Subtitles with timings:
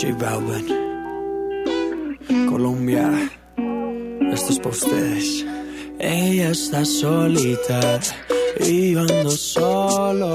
[0.00, 0.66] J Balvin.
[2.48, 3.30] Colombia.
[4.32, 5.44] Esto es para ustedes.
[5.98, 8.00] Ella está solita
[8.60, 10.32] y yo ando solo.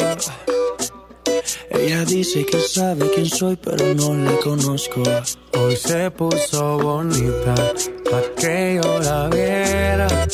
[1.72, 5.02] Ella dice que sabe quién soy, pero no la conozco.
[5.58, 7.56] Hoy se puso bonita
[8.12, 10.28] pa' que yo la viera.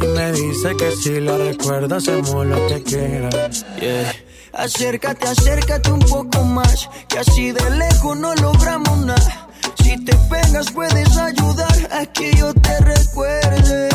[0.00, 3.66] Y me dice que si la recuerda hacemos lo que quieras.
[3.80, 4.31] Yeah.
[4.54, 9.48] Acércate, acércate un poco más, que así de lejos no logramos nada.
[9.82, 13.88] Si te pegas puedes ayudar a que yo te recuerde.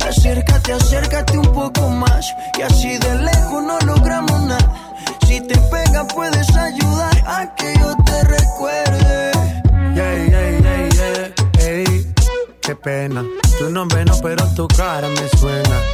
[0.00, 5.04] Acércate, acércate un poco más, que así de lejos no logramos nada.
[5.26, 9.32] Si te pegas puedes ayudar a que yo te recuerde.
[9.94, 11.66] Yeah, yeah, yeah, yeah.
[11.66, 12.14] Ey,
[12.62, 13.22] qué pena.
[13.58, 15.93] Tu nombre no, pero tu cara me suena.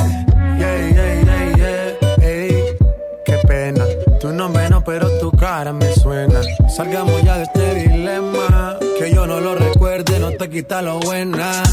[10.61, 11.63] Quita lo buena.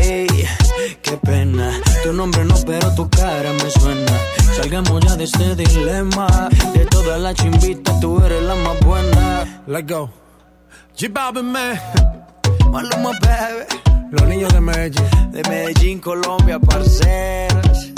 [0.00, 0.28] Ey,
[1.02, 1.72] qué pena.
[2.04, 4.12] Tu nombre no, pero tu cara me suena.
[4.56, 6.28] Salgamos ya de este dilema.
[6.72, 9.62] De todas las chimbitas, tú eres la más buena.
[9.66, 10.10] Let's go.
[10.96, 11.80] J Balvin, man.
[12.70, 13.64] Maluma, baby.
[14.12, 15.30] Los niños de Medellín.
[15.32, 17.90] De Medellín, Colombia, parceras.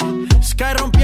[0.42, 1.01] Sky rompiendo.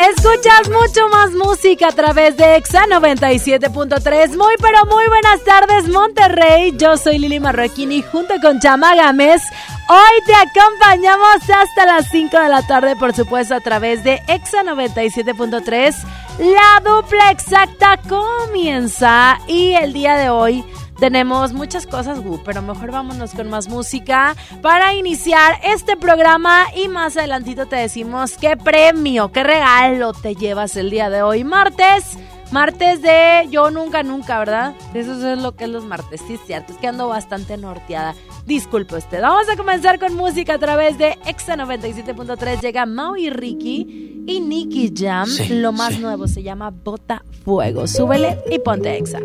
[0.00, 4.34] Escuchas mucho más música a través de Exa 97.3.
[4.34, 6.72] Muy pero muy buenas tardes Monterrey.
[6.78, 9.42] Yo soy Lili Marroquini junto con Chama Gámez.
[9.90, 14.62] Hoy te acompañamos hasta las 5 de la tarde, por supuesto, a través de Exa
[14.62, 15.94] 97.3.
[16.38, 20.64] La dupla exacta comienza y el día de hoy
[21.00, 26.88] tenemos muchas cosas, Gu, pero mejor vámonos con más música para iniciar este programa y
[26.88, 32.18] más adelantito te decimos qué premio, qué regalo te llevas el día de hoy, martes.
[32.52, 34.74] Martes de yo nunca, nunca, ¿verdad?
[34.92, 36.72] Eso es lo que es los martes, sí, es cierto.
[36.72, 38.16] Es que ando bastante norteada.
[38.44, 39.22] Disculpe usted.
[39.22, 42.60] Vamos a comenzar con música a través de Exa 97.3.
[42.60, 45.28] Llega Mau y Ricky y Nicky Jam.
[45.28, 46.00] Sí, lo más sí.
[46.00, 47.86] nuevo se llama Bota Fuego.
[47.86, 49.20] Súbele y ponte Exa.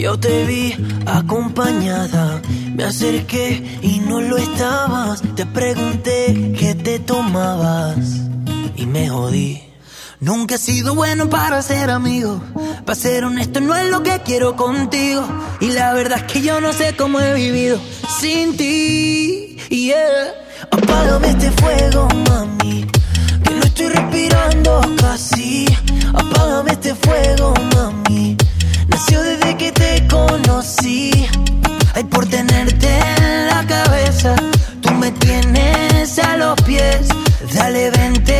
[0.00, 0.74] Yo te vi
[1.04, 2.40] acompañada,
[2.74, 5.20] me acerqué y no lo estabas.
[5.36, 7.98] Te pregunté qué te tomabas
[8.76, 9.62] y me jodí.
[10.18, 12.40] Nunca he sido bueno para ser amigo.
[12.86, 15.22] Para ser honesto, no es lo que quiero contigo.
[15.60, 17.78] Y la verdad es que yo no sé cómo he vivido
[18.18, 19.58] sin ti.
[19.68, 20.32] Yeah.
[20.70, 22.86] Apágame este fuego, mami.
[23.44, 25.66] Que no estoy respirando casi.
[26.14, 28.29] Apágame este fuego, mami.
[29.08, 31.10] Desde que te conocí.
[31.94, 34.34] Ay, por tenerte en la cabeza,
[34.80, 37.08] tú me tienes a los pies.
[37.54, 38.32] Dale, vente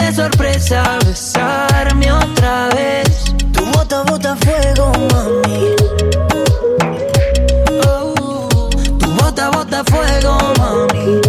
[0.00, 3.24] de sorpresa, besarme otra vez.
[3.52, 5.76] Tu bota, bota fuego, mami.
[7.86, 8.68] Oh,
[8.98, 11.20] tu bota, bota fuego, mami.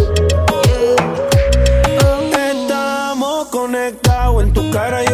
[2.50, 5.13] Estamos conectados, en tu cara eh.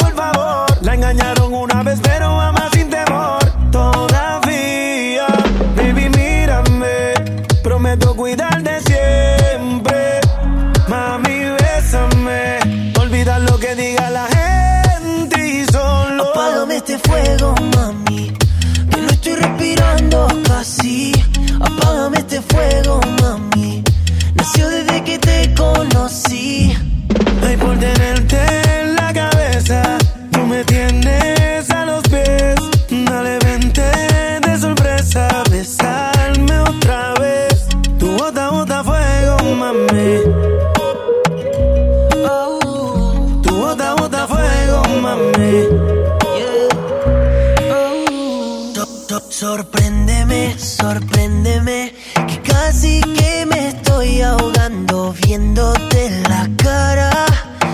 [49.41, 51.95] Sorpréndeme, sorpréndeme,
[52.27, 57.09] que casi que me estoy ahogando viéndote la cara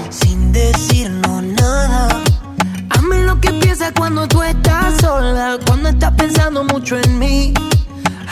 [0.09, 2.23] sin decirnos nada.
[2.89, 7.53] Hazme lo que piensas cuando tú estás sola, cuando estás pensando mucho en mí.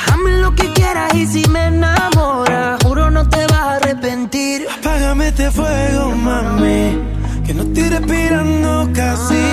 [0.07, 4.65] Hazme lo que quieras y si me enamoras, juro no te vas a arrepentir.
[4.79, 7.01] Apágame este fuego, mami.
[7.45, 9.43] Que no estoy respirando casi.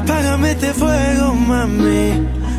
[0.00, 2.41] Apágame este fuego, mami.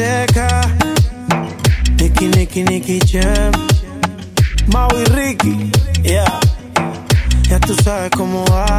[0.00, 0.40] N.I.C.K.
[2.00, 3.52] Nicky, Nicky, Nicky Jam.
[4.72, 5.70] Mau y Ricky.
[6.02, 6.40] Yeah.
[7.50, 8.78] Ya tú sabes cómo va.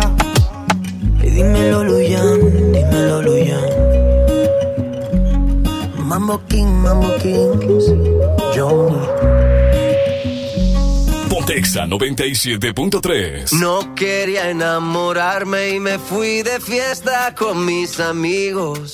[1.21, 3.69] Y dímelo, Luyan, dímelo, Luyan.
[5.99, 7.85] Mambo King, Mambo Kings,
[8.55, 9.05] Johnny.
[11.29, 13.59] Pontexa 97.3.
[13.59, 18.93] No quería enamorarme y me fui de fiesta con mis amigos.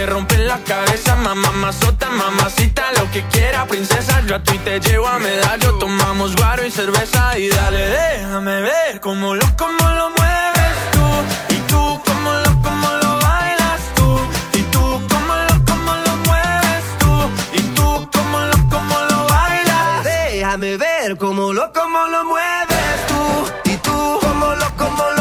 [0.00, 4.22] te rompen la cabeza, mamá, mazota, mamacita, lo que quiera, princesa.
[4.26, 9.00] Yo a ti te llevo a medallo, tomamos guaro y cerveza y dale, déjame ver
[9.00, 11.06] cómo lo, cómo lo mueves tú
[11.54, 14.20] y tú cómo lo, cómo lo bailas tú
[14.54, 14.80] y tú
[15.12, 17.12] cómo lo, cómo lo mueves tú
[17.52, 20.04] y tú cómo lo, cómo lo bailas.
[20.04, 23.70] Déjame ver cómo lo, cómo lo mueves tú.
[23.70, 25.19] Y tú, cómo lo, cómo lo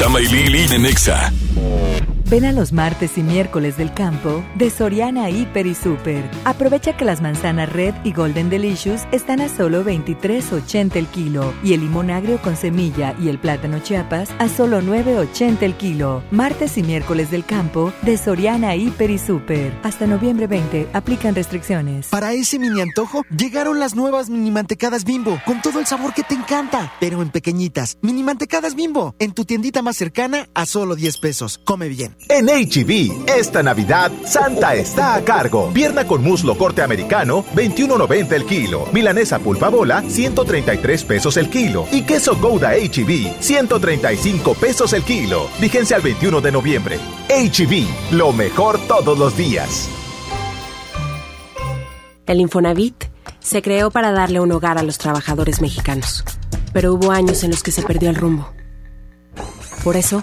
[0.00, 1.30] Chama y Lili de Nexa.
[2.30, 6.30] Ven a los martes y miércoles del campo de Soriana Hiper y Super.
[6.44, 11.72] Aprovecha que las manzanas Red y Golden Delicious están a solo 23.80 el kilo y
[11.72, 16.22] el limón agrio con semilla y el plátano Chiapas a solo 9.80 el kilo.
[16.30, 19.76] Martes y miércoles del campo de Soriana Hiper y Super.
[19.82, 22.10] Hasta noviembre 20 aplican restricciones.
[22.10, 26.22] Para ese mini antojo llegaron las nuevas mini mantecadas Bimbo con todo el sabor que
[26.22, 27.98] te encanta, pero en pequeñitas.
[28.02, 31.58] Mini mantecadas Bimbo en tu tiendita más cercana a solo 10 pesos.
[31.64, 32.19] Come bien.
[32.28, 35.70] En HB, esta Navidad, Santa está a cargo.
[35.72, 38.86] Pierna con muslo corte americano, 21.90 el kilo.
[38.92, 41.86] Milanesa pulpa bola, 133 pesos el kilo.
[41.90, 45.48] Y queso Gouda HB, 135 pesos el kilo.
[45.60, 46.98] Vigencia al 21 de noviembre.
[47.28, 49.88] HB, lo mejor todos los días.
[52.26, 53.06] El Infonavit
[53.40, 56.22] se creó para darle un hogar a los trabajadores mexicanos,
[56.72, 58.52] pero hubo años en los que se perdió el rumbo.
[59.82, 60.22] Por eso,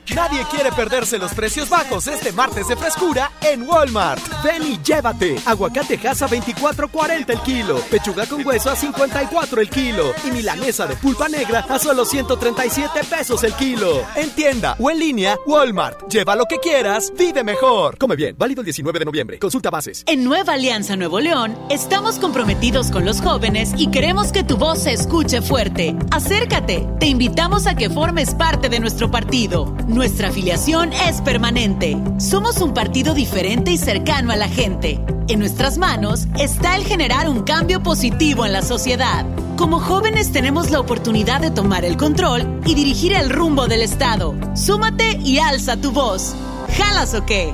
[0.15, 4.21] Nadie quiere perderse los precios bajos este martes de frescura en Walmart.
[4.43, 5.37] Ven y llévate.
[5.45, 7.77] Aguacate a 24.40 el kilo.
[7.89, 10.13] Pechuga con hueso a 54 el kilo.
[10.25, 14.05] Y milanesa de pulpa negra a solo 137 pesos el kilo.
[14.15, 16.09] En tienda o en línea, Walmart.
[16.09, 17.97] Lleva lo que quieras, vive mejor.
[17.97, 19.39] Come bien, válido el 19 de noviembre.
[19.39, 20.03] Consulta bases.
[20.07, 24.83] En Nueva Alianza Nuevo León, estamos comprometidos con los jóvenes y queremos que tu voz
[24.83, 25.95] se escuche fuerte.
[26.11, 26.85] Acércate.
[26.99, 29.73] Te invitamos a que formes parte de nuestro partido.
[30.01, 31.95] Nuestra afiliación es permanente.
[32.17, 34.99] Somos un partido diferente y cercano a la gente.
[35.27, 39.27] En nuestras manos está el generar un cambio positivo en la sociedad.
[39.57, 44.33] Como jóvenes tenemos la oportunidad de tomar el control y dirigir el rumbo del Estado.
[44.55, 46.33] Súmate y alza tu voz.
[46.75, 47.53] ¿Jalas o qué?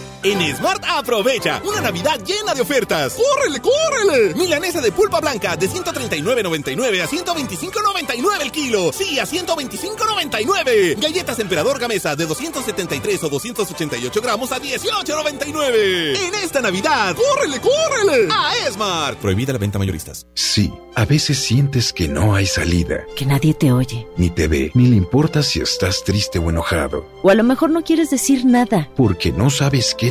[0.23, 3.15] En Smart aprovecha una Navidad llena de ofertas.
[3.15, 4.35] ¡Córrele, córrele!
[4.35, 8.93] Milanesa de pulpa blanca de 139.99 a 125.99 el kilo.
[8.93, 11.01] Sí, a 125.99.
[11.01, 16.15] Galletas Emperador Gamesa de 273 o 288 gramos a 18.99.
[16.17, 18.27] En esta Navidad, ¡córrele, córrele!
[18.31, 19.17] A Smart.
[19.17, 20.27] Prohibida la venta mayoristas.
[20.35, 23.05] Sí, a veces sientes que no hay salida.
[23.15, 24.07] Que nadie te oye.
[24.17, 27.07] Ni te ve, ni le importa si estás triste o enojado.
[27.23, 28.87] O a lo mejor no quieres decir nada.
[28.95, 30.10] Porque no sabes qué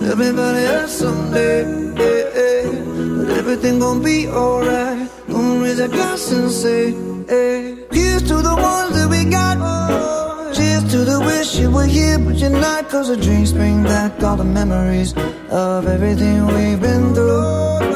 [0.00, 1.62] everybody hurts someday.
[1.94, 3.24] Yeah, yeah.
[3.24, 5.08] But everything gon' be alright.
[5.28, 6.92] Gonna raise a glass and say,
[7.28, 7.86] hey.
[7.90, 9.56] Here's to the ones that we got.
[10.54, 12.88] Cheers to the wish you were here, but you're not.
[12.88, 15.14] Cause the dreams bring back all the memories
[15.50, 17.95] of everything we've been through.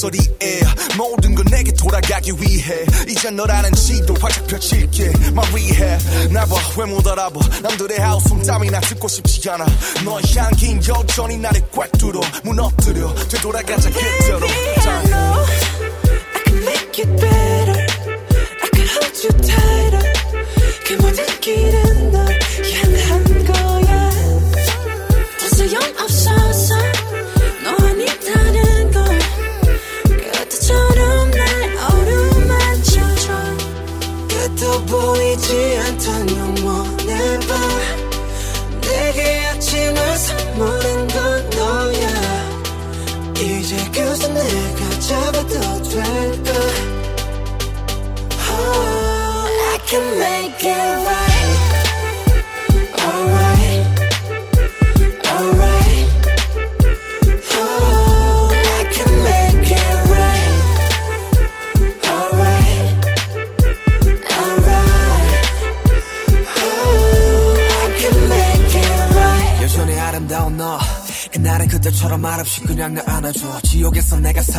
[0.00, 0.60] 목소리에
[0.96, 5.12] 모든 건 내게 돌아가기 위해 이제 너라는 지도 활짝 펼칠게.
[5.34, 5.98] 말위해
[6.30, 7.38] 나봐 왜 못 알아봐?
[7.62, 9.66] 남들의 하우스 땀이나 듣고 싶지 않아.
[10.04, 12.20] 너의 향긴 여전히 나를 꽉 뚫어.
[12.44, 14.46] 무너뜨려 되돌아가자 그대로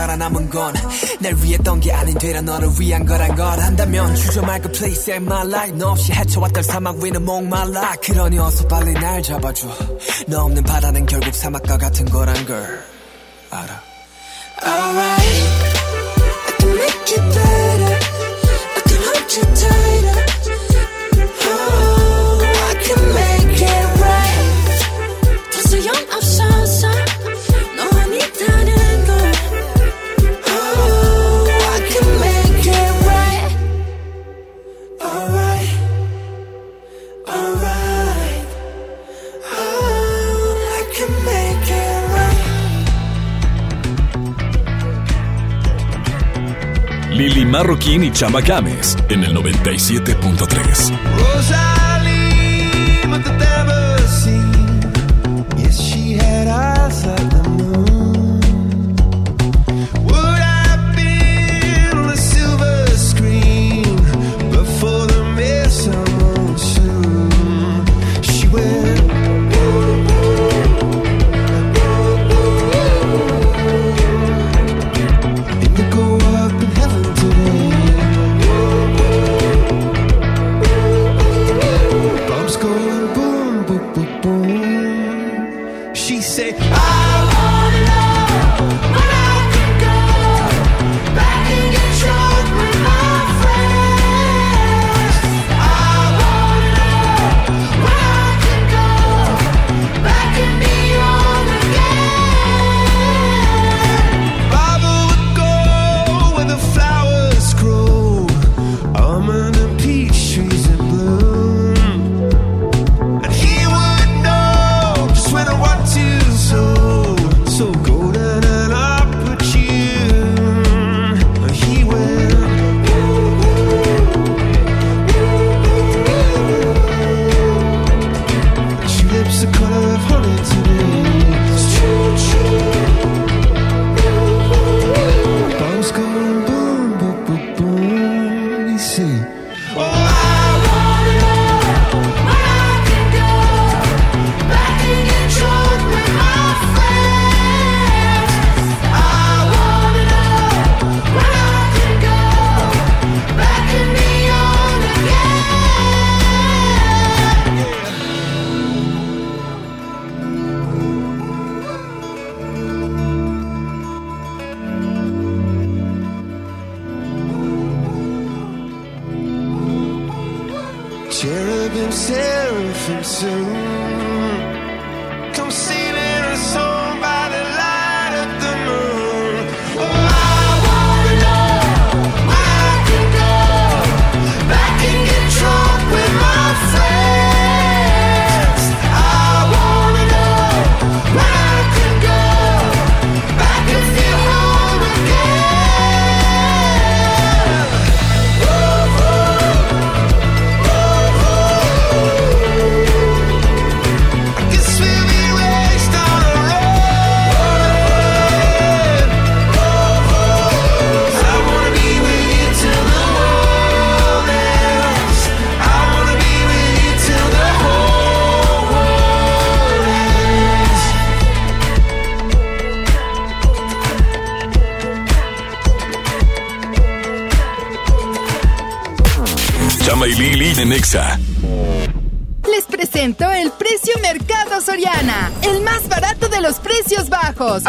[0.01, 0.73] 살아남은 건
[1.19, 3.59] 날 위했던 게 아닌 되려 너를 위한 거란 걸.
[3.59, 5.77] 한다면 주저 말고 please save my life.
[5.77, 7.95] 너 없이 헤쳐왔던 사막 위는 목말라.
[8.03, 9.67] 그러니 어서 빨리 날 잡아줘.
[10.27, 12.90] 너 없는 바다는 결국 사막과 같은 거란 걸
[48.13, 50.91] Chama Games en el 97.3.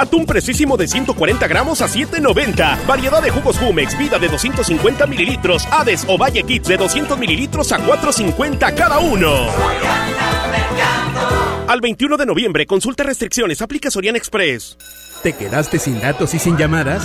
[0.03, 2.87] Atún precisísimo de 140 gramos a 7.90.
[2.87, 5.65] Variedad de jugos Jumex, vida de 250 mililitros.
[5.71, 9.47] Hades o Valle Kids de 200 mililitros a 4.50 cada uno.
[11.69, 14.77] Al 21 de noviembre, consulta restricciones, aplica Soriana Express.
[15.23, 17.05] ¿Te quedaste sin datos y sin llamadas?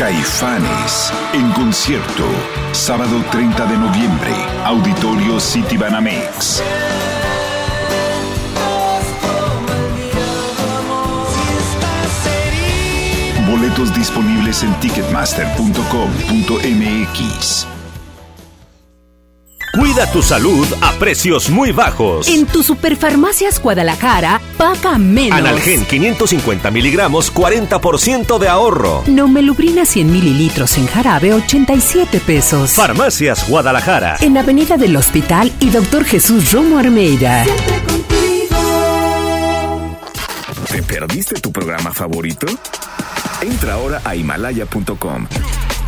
[0.00, 2.24] Caifanes en concierto,
[2.72, 4.32] sábado 30 de noviembre,
[4.64, 6.62] Auditorio City Banamex.
[13.46, 17.79] Boletos disponibles en ticketmaster.com.mx.
[20.00, 22.26] Cuida tu salud a precios muy bajos.
[22.26, 25.38] En tu Superfarmacias Guadalajara, paga menos.
[25.38, 29.04] Analgen 550 miligramos, 40% de ahorro.
[29.08, 32.70] Nomelubrina 100 mililitros en jarabe, 87 pesos.
[32.70, 34.16] Farmacias Guadalajara.
[34.20, 37.44] En Avenida del Hospital y Doctor Jesús Romo Armeida.
[40.70, 42.46] ¿Te perdiste tu programa favorito?
[43.42, 45.26] Entra ahora a himalaya.com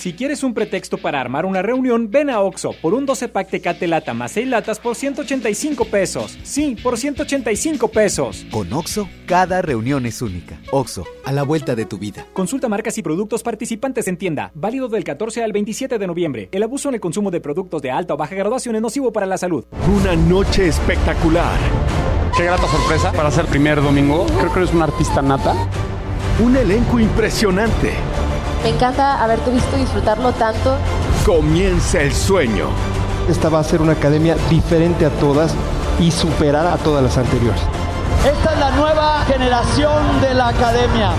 [0.00, 3.50] Si quieres un pretexto para armar una reunión, ven a Oxo por un 12 pack
[3.50, 6.38] Tecate Lata más 6 latas por 185 pesos.
[6.42, 8.46] Sí, por 185 pesos.
[8.50, 10.58] Con Oxo, cada reunión es única.
[10.70, 12.24] Oxo, a la vuelta de tu vida.
[12.32, 14.52] Consulta marcas y productos participantes en tienda.
[14.54, 16.48] Válido del 14 al 27 de noviembre.
[16.50, 19.26] El abuso en el consumo de productos de alta o baja graduación es nocivo para
[19.26, 19.66] la salud.
[19.94, 21.58] Una noche espectacular.
[22.34, 24.24] Qué grata sorpresa para ser primer domingo.
[24.38, 25.54] Creo que eres un artista nata.
[26.42, 27.92] Un elenco impresionante.
[28.62, 30.76] Me encanta haberte visto disfrutarlo tanto.
[31.24, 32.68] Comienza el sueño.
[33.28, 35.54] Esta va a ser una academia diferente a todas
[35.98, 37.60] y superar a todas las anteriores.
[38.26, 41.12] Esta es la nueva generación de la academia.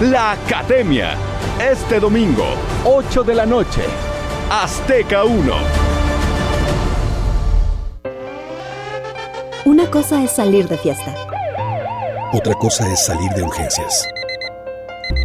[0.00, 1.14] La academia.
[1.58, 2.44] Este domingo,
[2.84, 3.82] 8 de la noche.
[4.50, 5.52] Azteca 1.
[9.64, 11.12] Una cosa es salir de fiesta.
[12.32, 14.06] Otra cosa es salir de urgencias.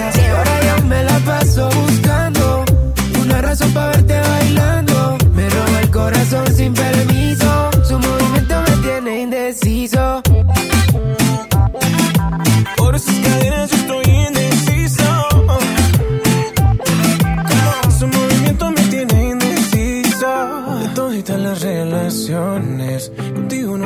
[0.00, 2.64] Y ahora yo me la paso buscando
[3.22, 5.18] una razón para verte bailando.
[5.34, 7.70] Me roba el corazón sin permiso.
[7.84, 10.22] Su movimiento me tiene indeciso.
[12.76, 15.28] Por sus cadenas yo estoy indeciso.
[17.98, 20.30] Su movimiento me tiene indeciso.
[20.80, 23.12] De todas las relaciones,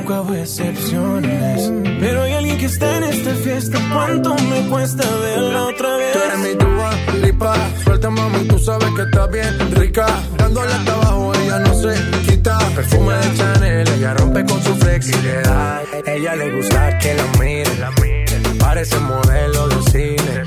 [0.05, 1.73] nunca hubo excepciones.
[2.01, 3.79] Pero hay alguien que está en esta fiesta.
[3.93, 6.13] ¿Cuánto me cuesta verla otra vez?
[6.13, 6.91] Tú eres mi tuba,
[7.23, 7.55] lipa.
[7.85, 10.07] Suelta, mami, tú sabes que está bien rica.
[10.37, 11.95] Dándole hasta abajo, ella no se
[12.27, 12.59] quita.
[12.75, 15.83] Perfume de Chanel, ella rompe con su flexibilidad.
[16.07, 18.59] Ella le gusta que la miren.
[18.59, 20.43] Parece modelo de cine.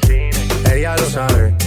[0.72, 1.67] Ella lo sabe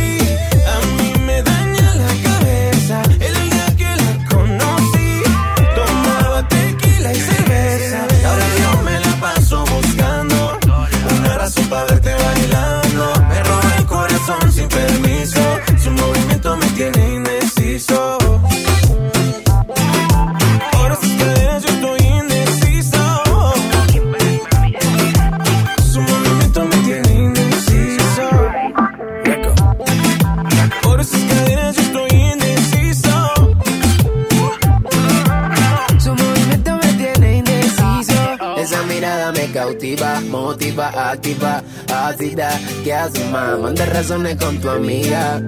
[40.51, 42.49] motiva, activa, ácida.
[42.83, 43.57] ¿Qué haces, más?
[43.59, 45.41] Manda razones con tu amiga.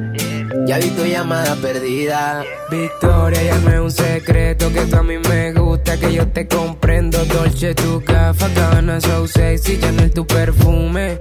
[0.65, 2.43] Ya vi tu llamada perdida.
[2.69, 6.47] Victoria, ya no es un secreto que tú a mí me gusta, que yo te
[6.47, 7.17] comprendo.
[7.25, 11.19] Dolce, tu gafa, gana, so sexy, Chanel, tu perfume.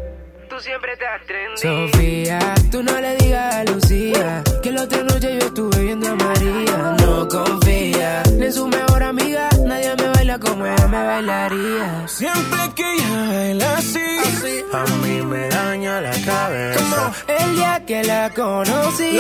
[0.49, 1.91] Tú siempre estás trendy.
[1.91, 2.39] Sofía,
[2.71, 6.97] tú no le digas a Lucía que la otra noche yo estuve viendo a María.
[7.01, 9.49] No confía ni en su mejor amiga,
[10.33, 12.09] baila como ella me bailaría.
[12.09, 17.13] Siempre que ella baila así, a mí me daña la cabeza.
[17.27, 19.19] El día que la conocí,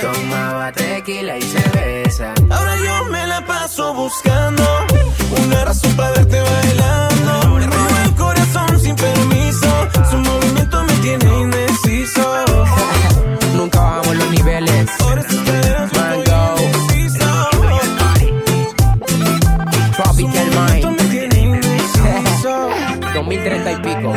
[0.00, 2.34] tomaba tequila y cerveza.
[2.50, 4.64] Ahora yo me la paso buscando
[5.44, 7.48] una razón para verte bailando.
[7.50, 9.88] Me roba el corazón sin permiso.
[10.10, 12.44] Su movimiento me tiene indeciso.
[13.56, 14.90] Nunca bajamos los niveles.
[14.98, 15.18] Por
[23.24, 24.12] 2030 y pico.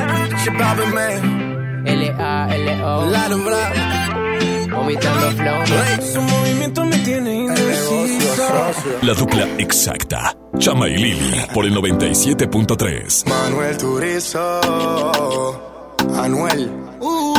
[1.86, 3.06] L-A-L-O.
[4.72, 5.66] Vomitando flow.
[6.14, 8.44] Su movimiento me tiene indeciso.
[9.02, 10.36] La dupla exacta.
[10.60, 13.28] Chama y Lili por el 97.3.
[13.28, 14.62] Manuel Turizo.
[16.18, 16.70] Anuel.
[17.00, 17.34] Uh,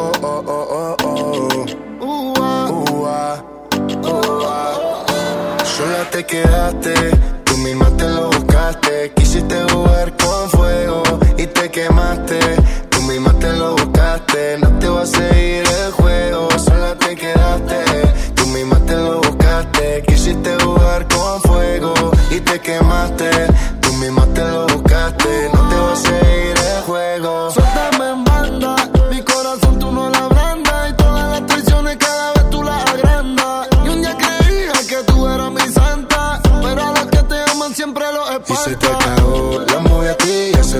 [0.00, 1.66] Oh, oh, oh, oh, oh.
[2.00, 3.44] uh, Ua, ua.
[5.64, 6.94] Sola te quedaste,
[8.68, 11.02] Quisiste jugar con fuego
[11.38, 12.38] y te quemaste.
[12.90, 16.50] Tú misma te lo buscaste, no te va a seguir el juego.
[16.58, 17.82] Sola te quedaste,
[18.34, 20.02] tú misma te lo buscaste.
[20.06, 21.94] Quisiste jugar con fuego
[22.30, 23.30] y te quemaste.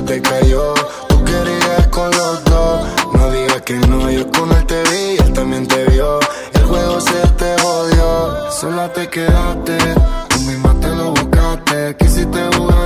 [0.08, 0.72] Te cayó.
[1.08, 2.80] Tú querías con los dos,
[3.12, 6.18] no digas que no, yo con él te vi, él también te vio.
[6.54, 9.76] El juego se te jodió, sola te quedaste,
[10.28, 11.96] tú misma te lo buscaste.
[11.98, 12.77] Quisiste jugar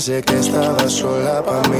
[0.00, 1.76] pensé que estaba sola para mí.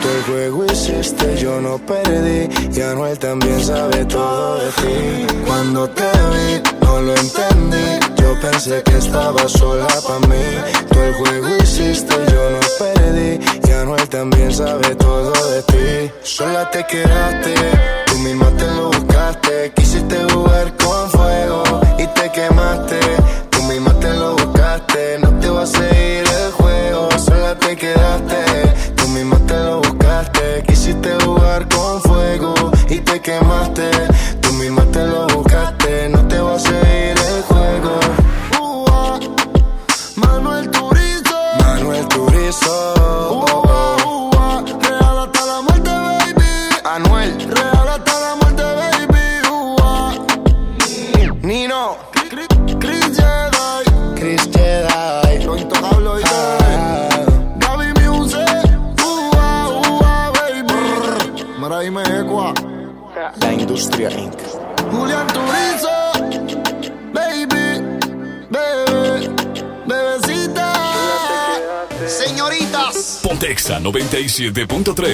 [0.00, 2.48] Tú el juego hiciste, yo no perdí.
[2.74, 5.36] Y Anuel también sabe todo de ti.
[5.46, 7.88] Cuando te vi, no lo entendí.
[8.22, 10.46] Yo pensé que estaba sola para mí.
[10.90, 13.38] Tú el juego hiciste, yo no perdí.
[13.68, 16.12] Y Anuel también sabe todo de ti.
[16.22, 17.54] Sola te quedaste,
[74.38, 75.07] 97.3.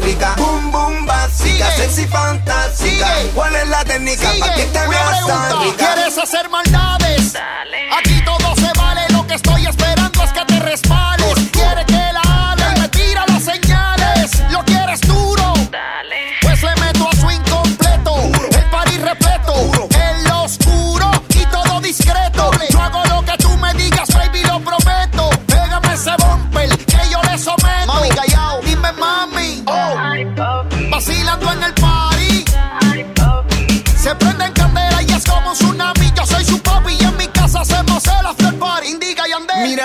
[0.00, 0.34] rica?
[0.36, 3.08] Boom, boom, básica, sexy fantástica.
[3.34, 5.94] ¿Cuál es la técnica pa' que te veas tan rica?
[5.94, 7.34] ¿Quieres hacer maldades?
[7.98, 11.41] Aquí todo se vale, lo que estoy esperando es que te respales.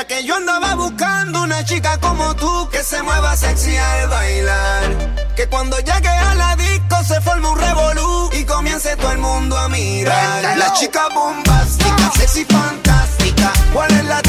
[0.08, 5.26] Que yo andaba buscando una chica como tú que se mueva sexy al bailar.
[5.36, 9.58] Que cuando llegue a la disco se forme un revolú y comience todo el mundo
[9.58, 10.58] a mirar.
[10.58, 13.52] La chica bombástica, sexy fantástica.
[13.74, 14.22] ¿Cuál es la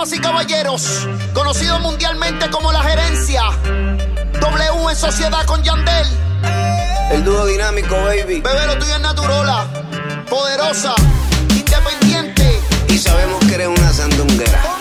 [0.00, 3.42] Damas y caballeros, conocido mundialmente como la gerencia.
[4.40, 6.06] W en sociedad con Yandel.
[7.10, 8.40] El dúo dinámico, baby.
[8.40, 9.66] Bebé, lo tuyo es naturola.
[10.30, 10.94] Poderosa,
[11.50, 12.62] independiente.
[12.88, 14.79] Y sabemos que eres una sandunguera.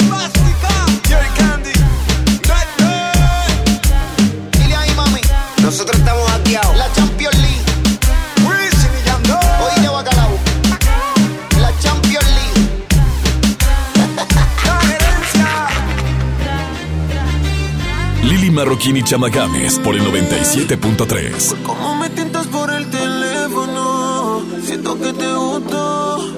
[18.59, 21.63] Marroquín y Chamagames por el 97.3.
[21.63, 24.41] ¿Cómo me tientas por el teléfono?
[24.61, 26.33] Siento que te gusto.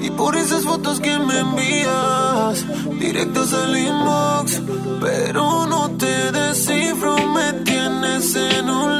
[0.00, 2.64] Y por esas fotos que me envías,
[2.98, 4.62] directas al inbox.
[5.02, 8.99] Pero no te descifro, me tienes en un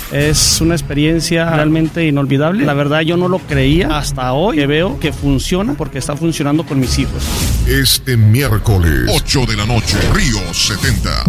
[0.11, 2.65] Es una experiencia realmente inolvidable.
[2.65, 6.65] La verdad yo no lo creía hasta hoy que veo que funciona porque está funcionando
[6.65, 7.23] con mis hijos.
[7.65, 11.23] Este miércoles, 8 de la noche, Río 70.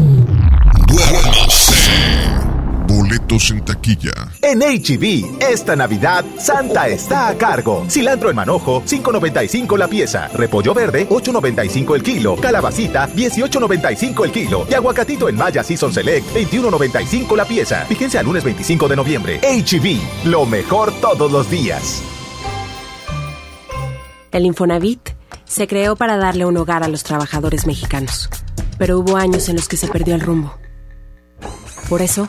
[0.89, 2.52] Duérmase.
[2.95, 4.13] Boletos en taquilla.
[4.43, 7.87] En HB, esta Navidad, Santa está a cargo.
[7.89, 10.29] Cilantro en manojo, 5.95 la pieza.
[10.29, 12.37] Repollo verde, 8.95 el kilo.
[12.37, 14.67] Calabacita, 18.95 el kilo.
[14.71, 17.87] Y aguacatito en Maya Season Select, 21.95 la pieza.
[17.87, 19.41] Fíjense al lunes 25 de noviembre.
[19.41, 22.03] HB, lo mejor todos los días.
[24.33, 25.01] El Infonavit
[25.47, 28.29] se creó para darle un hogar a los trabajadores mexicanos.
[28.77, 30.59] Pero hubo años en los que se perdió el rumbo.
[31.89, 32.29] Por eso,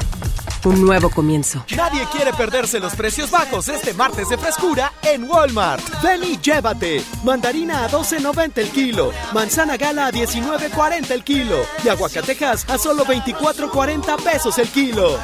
[0.69, 1.63] un nuevo comienzo.
[1.75, 5.83] Nadie quiere perderse los precios bajos este martes de frescura en Walmart.
[6.01, 7.03] Ven y llévate.
[7.23, 13.05] Mandarina a 12.90 el kilo, manzana gala a 19.40 el kilo y aguacatejas a solo
[13.05, 15.17] 24.40 pesos el kilo.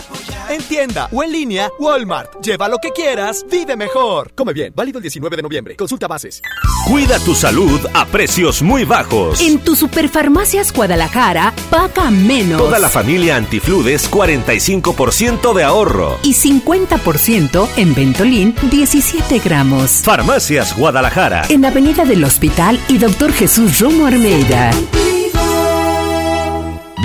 [0.49, 2.41] En tienda o en línea, Walmart.
[2.41, 4.31] Lleva lo que quieras, vive mejor.
[4.33, 5.75] Come bien, válido el 19 de noviembre.
[5.75, 6.41] Consulta bases.
[6.87, 9.41] Cuida tu salud a precios muy bajos.
[9.41, 12.61] En tu Superfarmacias Guadalajara, paga menos.
[12.61, 16.17] Toda la familia Antifludes, 45% de ahorro.
[16.23, 20.01] Y 50% en Ventolin, 17 gramos.
[20.03, 21.43] Farmacias Guadalajara.
[21.49, 24.71] En Avenida del Hospital y Doctor Jesús Romo Armeida.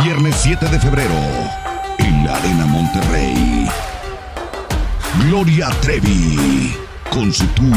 [0.05, 1.15] Viernes 7 de febrero,
[1.99, 3.69] en la Arena Monterrey.
[5.27, 6.77] Gloria Trevi,
[7.11, 7.77] con su tour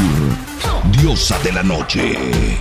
[0.91, 2.59] Diosa de la Noche.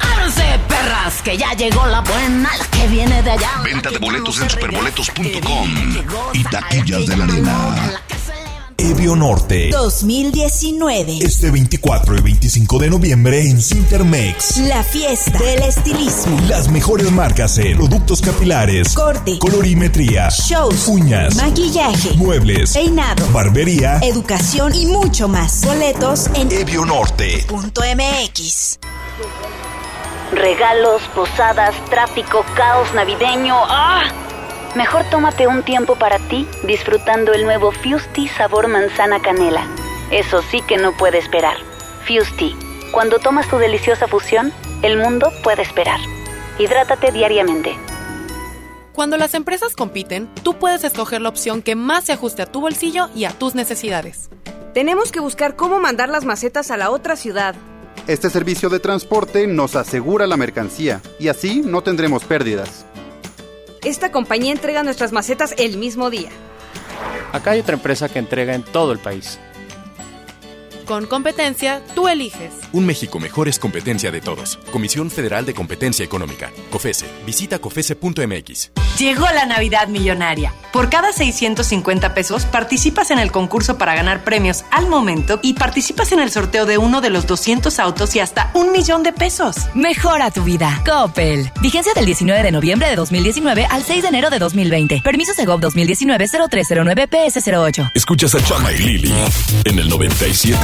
[0.00, 1.22] ¡Ábranse, perras!
[1.22, 3.62] Que ya llegó la buena, la que viene de allá.
[3.64, 5.68] Venta de boletos en superboletos.com
[6.32, 8.00] y taquillas de la arena.
[8.76, 11.18] Evio Norte 2019.
[11.22, 14.58] Este 24 y 25 de noviembre en Cintermex.
[14.58, 16.38] La fiesta del estilismo.
[16.48, 24.74] Las mejores marcas en productos capilares, corte, colorimetría, shows, uñas, maquillaje, muebles, peinado, barbería, educación
[24.74, 25.64] y mucho más.
[25.64, 28.78] Boletos en evionorte.mx.
[30.32, 33.54] Regalos, posadas, tráfico, caos navideño.
[33.68, 34.04] ¡Ah!
[34.74, 39.66] Mejor tómate un tiempo para ti disfrutando el nuevo Fusti sabor manzana canela.
[40.10, 41.56] Eso sí que no puede esperar.
[42.06, 42.56] Fusti,
[42.92, 44.52] cuando tomas tu deliciosa fusión,
[44.82, 46.00] el mundo puede esperar.
[46.58, 47.76] Hidrátate diariamente.
[48.92, 52.60] Cuando las empresas compiten, tú puedes escoger la opción que más se ajuste a tu
[52.60, 54.30] bolsillo y a tus necesidades.
[54.72, 57.54] Tenemos que buscar cómo mandar las macetas a la otra ciudad.
[58.06, 62.84] Este servicio de transporte nos asegura la mercancía y así no tendremos pérdidas.
[63.82, 66.30] Esta compañía entrega nuestras macetas el mismo día.
[67.32, 69.38] Acá hay otra empresa que entrega en todo el país.
[70.84, 72.52] Con competencia, tú eliges.
[72.72, 74.58] Un México mejor es competencia de todos.
[74.70, 76.52] Comisión Federal de Competencia Económica.
[76.70, 77.06] COFESE.
[77.24, 78.70] Visita COFESE.mx.
[78.98, 80.52] Llegó la Navidad Millonaria.
[80.72, 86.12] Por cada 650 pesos participas en el concurso para ganar premios al momento y participas
[86.12, 89.56] en el sorteo de uno de los 200 autos y hasta un millón de pesos.
[89.74, 90.82] Mejora tu vida.
[90.84, 91.50] Coppel.
[91.62, 95.00] Vigencia del 19 de noviembre de 2019 al 6 de enero de 2020.
[95.02, 97.92] Permiso Segov 2019-0309 PS08.
[97.94, 99.14] Escuchas a Chama y Lili
[99.64, 99.88] en el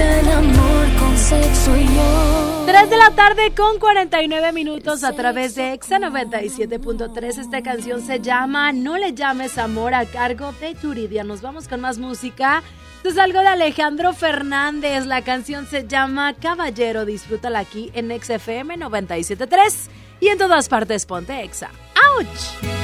[0.00, 2.64] El amor con sexo y yo.
[2.66, 7.38] 3 de la tarde con 49 minutos a través de Exa 97.3.
[7.38, 11.22] Esta canción se llama No le llames amor a cargo de Turidia.
[11.22, 12.62] Nos vamos con más música.
[12.96, 15.06] Esto es algo de Alejandro Fernández.
[15.06, 17.04] La canción se llama Caballero.
[17.04, 19.88] Disfrútala aquí en XFM 97.3
[20.20, 21.70] y en todas partes ponte Exa.
[22.18, 22.83] ¡Auch!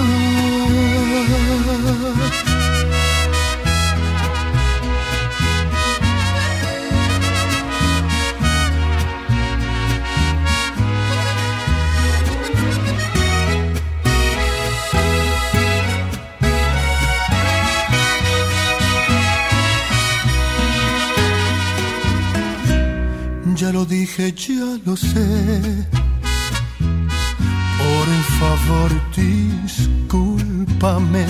[24.11, 25.87] Dije, ya lo sé.
[27.77, 28.07] Por
[28.39, 31.25] favor, discúlpame.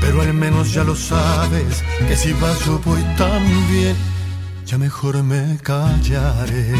[0.00, 3.96] Pero al menos ya lo sabes, que si vas yo voy también,
[4.64, 6.74] ya mejor me callaré.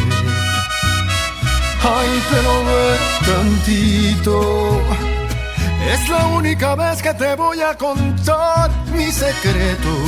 [1.82, 4.80] Ay, pero ve tantito.
[5.92, 10.07] Es la única vez que te voy a contar mi secreto.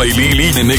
[0.00, 0.70] Chama y Lili en.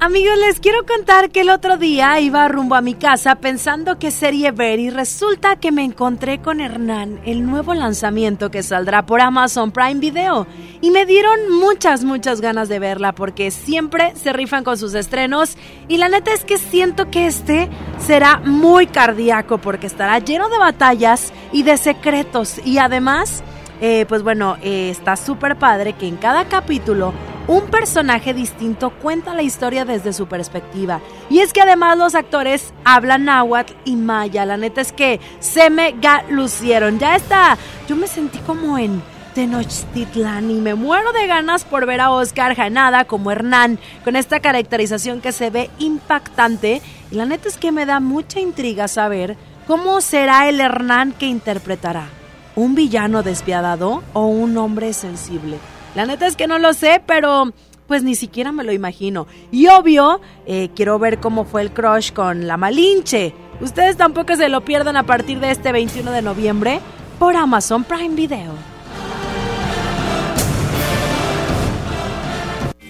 [0.00, 4.10] Amigos, les quiero contar que el otro día iba rumbo a mi casa pensando qué
[4.10, 9.20] serie ver y resulta que me encontré con Hernán, el nuevo lanzamiento que saldrá por
[9.20, 10.48] Amazon Prime Video.
[10.80, 15.56] Y me dieron muchas, muchas ganas de verla porque siempre se rifan con sus estrenos
[15.86, 17.68] y la neta es que siento que este
[18.04, 23.44] será muy cardíaco porque estará lleno de batallas y de secretos y además...
[23.80, 27.12] Eh, pues bueno, eh, está súper padre que en cada capítulo
[27.46, 31.00] un personaje distinto cuenta la historia desde su perspectiva.
[31.30, 34.44] Y es que además los actores hablan náhuatl y maya.
[34.44, 35.94] La neta es que se me
[36.28, 36.98] lucieron.
[36.98, 37.56] Ya está.
[37.88, 39.02] Yo me sentí como en
[39.34, 44.40] Tenochtitlan y me muero de ganas por ver a Oscar Janada como Hernán con esta
[44.40, 46.82] caracterización que se ve impactante.
[47.10, 51.26] Y la neta es que me da mucha intriga saber cómo será el Hernán que
[51.26, 52.17] interpretará.
[52.58, 55.58] ¿Un villano despiadado o un hombre sensible?
[55.94, 57.52] La neta es que no lo sé, pero
[57.86, 59.28] pues ni siquiera me lo imagino.
[59.52, 63.32] Y obvio, eh, quiero ver cómo fue el crush con la Malinche.
[63.60, 66.80] Ustedes tampoco se lo pierdan a partir de este 21 de noviembre
[67.20, 68.77] por Amazon Prime Video.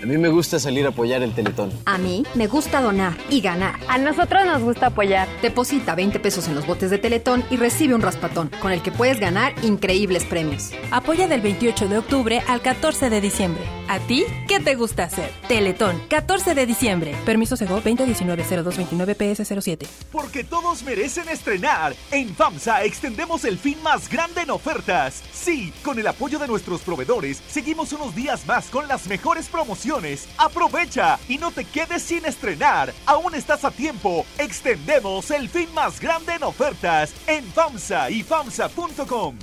[0.00, 1.72] A mí me gusta salir a apoyar el Teletón.
[1.84, 3.80] A mí me gusta donar y ganar.
[3.88, 5.26] A nosotros nos gusta apoyar.
[5.42, 8.92] Deposita 20 pesos en los botes de Teletón y recibe un raspatón, con el que
[8.92, 10.70] puedes ganar increíbles premios.
[10.92, 13.64] Apoya del 28 de octubre al 14 de diciembre.
[13.88, 15.32] ¿A ti qué te gusta hacer?
[15.48, 17.16] Teletón, 14 de diciembre.
[17.24, 19.84] Permiso Sego 2019-0229-PS07.
[20.12, 21.96] Porque todos merecen estrenar.
[22.12, 25.24] En FAMSA extendemos el fin más grande en ofertas.
[25.32, 29.88] Sí, con el apoyo de nuestros proveedores, seguimos unos días más con las mejores promociones.
[30.36, 32.92] Aprovecha y no te quedes sin estrenar.
[33.04, 34.24] Aún estás a tiempo.
[34.38, 39.36] Extendemos el fin más grande en ofertas en FAMSA y FAMSA.com.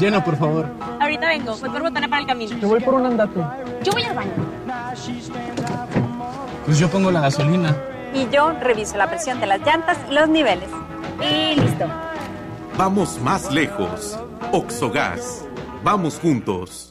[0.00, 0.66] Llena, por favor.
[1.00, 2.58] Ahorita vengo, voy por botana para el camino.
[2.58, 3.40] Yo voy por un andate.
[3.84, 4.32] Yo voy al baño.
[6.64, 7.76] Pues yo pongo la gasolina.
[8.12, 10.68] Y yo reviso la presión de las llantas y los niveles.
[11.20, 11.86] Y listo.
[12.76, 14.18] Vamos más lejos.
[14.50, 15.44] Oxogas.
[15.84, 16.90] Vamos juntos.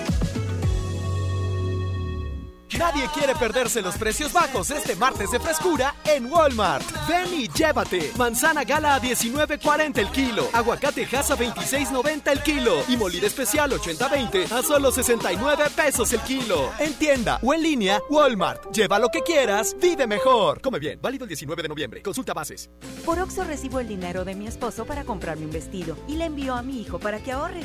[3.13, 6.85] Quiere perderse los precios bajos este martes de frescura en Walmart.
[7.07, 8.11] Ven y llévate.
[8.17, 10.47] Manzana gala a 19.40 el kilo.
[10.53, 12.83] Aguacate Hass a 26.90 el kilo.
[12.87, 16.71] Y molida especial 80-20 a solo 69 pesos el kilo.
[16.79, 18.71] En tienda o en línea, Walmart.
[18.71, 20.61] Lleva lo que quieras, vive mejor.
[20.61, 22.01] Come bien, válido el 19 de noviembre.
[22.01, 22.69] Consulta bases.
[23.05, 26.55] Por Oxo recibo el dinero de mi esposo para comprarme un vestido y le envío
[26.55, 27.61] a mi hijo para que ahorre.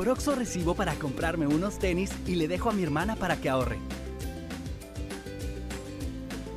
[0.00, 3.50] Por Oxo recibo para comprarme unos tenis y le dejo a mi hermana para que
[3.50, 3.76] ahorre.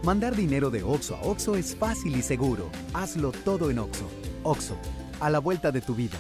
[0.01, 2.69] Mandar dinero de Oxo a Oxo es fácil y seguro.
[2.93, 4.09] Hazlo todo en Oxo.
[4.43, 4.77] Oxo,
[5.19, 6.17] a la vuelta de tu vida.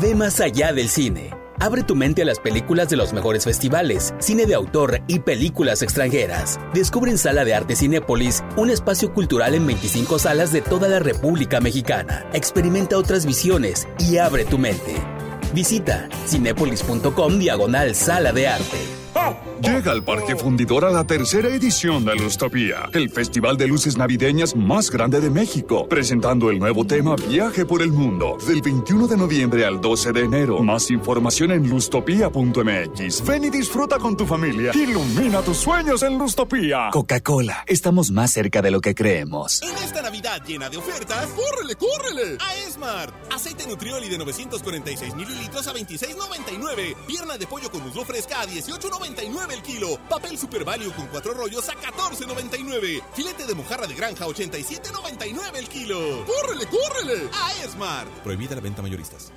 [0.00, 1.28] Ve más allá del cine.
[1.58, 5.82] Abre tu mente a las películas de los mejores festivales, cine de autor y películas
[5.82, 6.58] extranjeras.
[6.72, 11.00] Descubre en Sala de Arte Cinépolis un espacio cultural en 25 salas de toda la
[11.00, 12.24] República Mexicana.
[12.32, 15.19] Experimenta otras visiones y abre tu mente.
[15.52, 19.49] Visita cinepolis.com diagonal sala de arte.
[19.62, 24.56] Llega al Parque Fundidor a la tercera edición de Lustopía, el festival de luces navideñas
[24.56, 29.18] más grande de México, presentando el nuevo tema Viaje por el Mundo, del 21 de
[29.18, 30.62] noviembre al 12 de enero.
[30.62, 33.26] Más información en lustopía.mx.
[33.26, 34.72] Ven y disfruta con tu familia.
[34.74, 36.88] Ilumina tus sueños en Lustopía.
[36.90, 39.60] Coca-Cola, estamos más cerca de lo que creemos.
[39.60, 42.38] En esta Navidad llena de ofertas, ¡córrele, córrele!
[42.40, 43.14] A Esmart.
[43.30, 46.96] Aceite Nutrioli de 946 mililitros a 26.99.
[47.06, 49.98] Pierna de pollo con muslo fresca a 18.99 el kilo.
[50.08, 53.02] Papel Super Value con cuatro rollos a 14.99.
[53.12, 56.24] Filete de mojarra de granja a 87.99 el kilo.
[56.24, 57.28] ¡Córrele, córrele!
[57.32, 58.10] A Esmart.
[58.22, 59.32] Prohibida la venta mayoristas.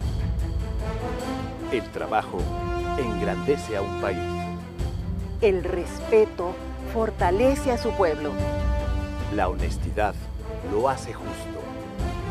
[1.72, 2.40] El trabajo
[2.98, 4.20] engrandece a un país.
[5.42, 6.54] El respeto
[6.94, 8.32] fortalece a su pueblo.
[9.36, 10.16] La honestidad
[10.72, 11.60] lo hace justo.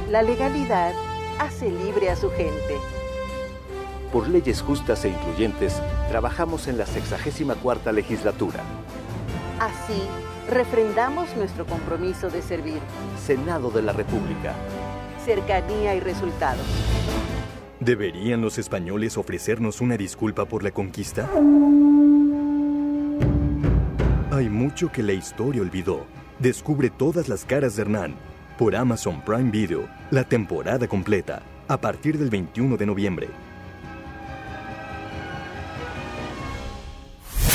[0.09, 0.95] La legalidad
[1.39, 3.02] hace libre a su gente.
[4.13, 8.63] Por leyes justas e incluyentes, trabajamos en la 64 legislatura.
[9.59, 10.03] Así,
[10.51, 12.79] refrendamos nuestro compromiso de servir.
[13.25, 14.55] Senado de la República.
[15.25, 16.67] Cercanía y resultados.
[17.81, 21.29] ¿Deberían los españoles ofrecernos una disculpa por la conquista?
[24.31, 26.05] Hay mucho que la historia olvidó.
[26.39, 28.15] Descubre todas las caras de Hernán
[28.59, 33.52] por Amazon Prime Video, la temporada completa, a partir del 21 de noviembre.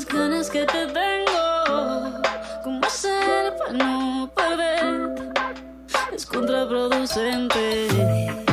[0.00, 2.22] las ganas que te tengo?
[2.64, 5.14] ¿Cómo ser para no perder?
[6.12, 8.49] Es contraproducente.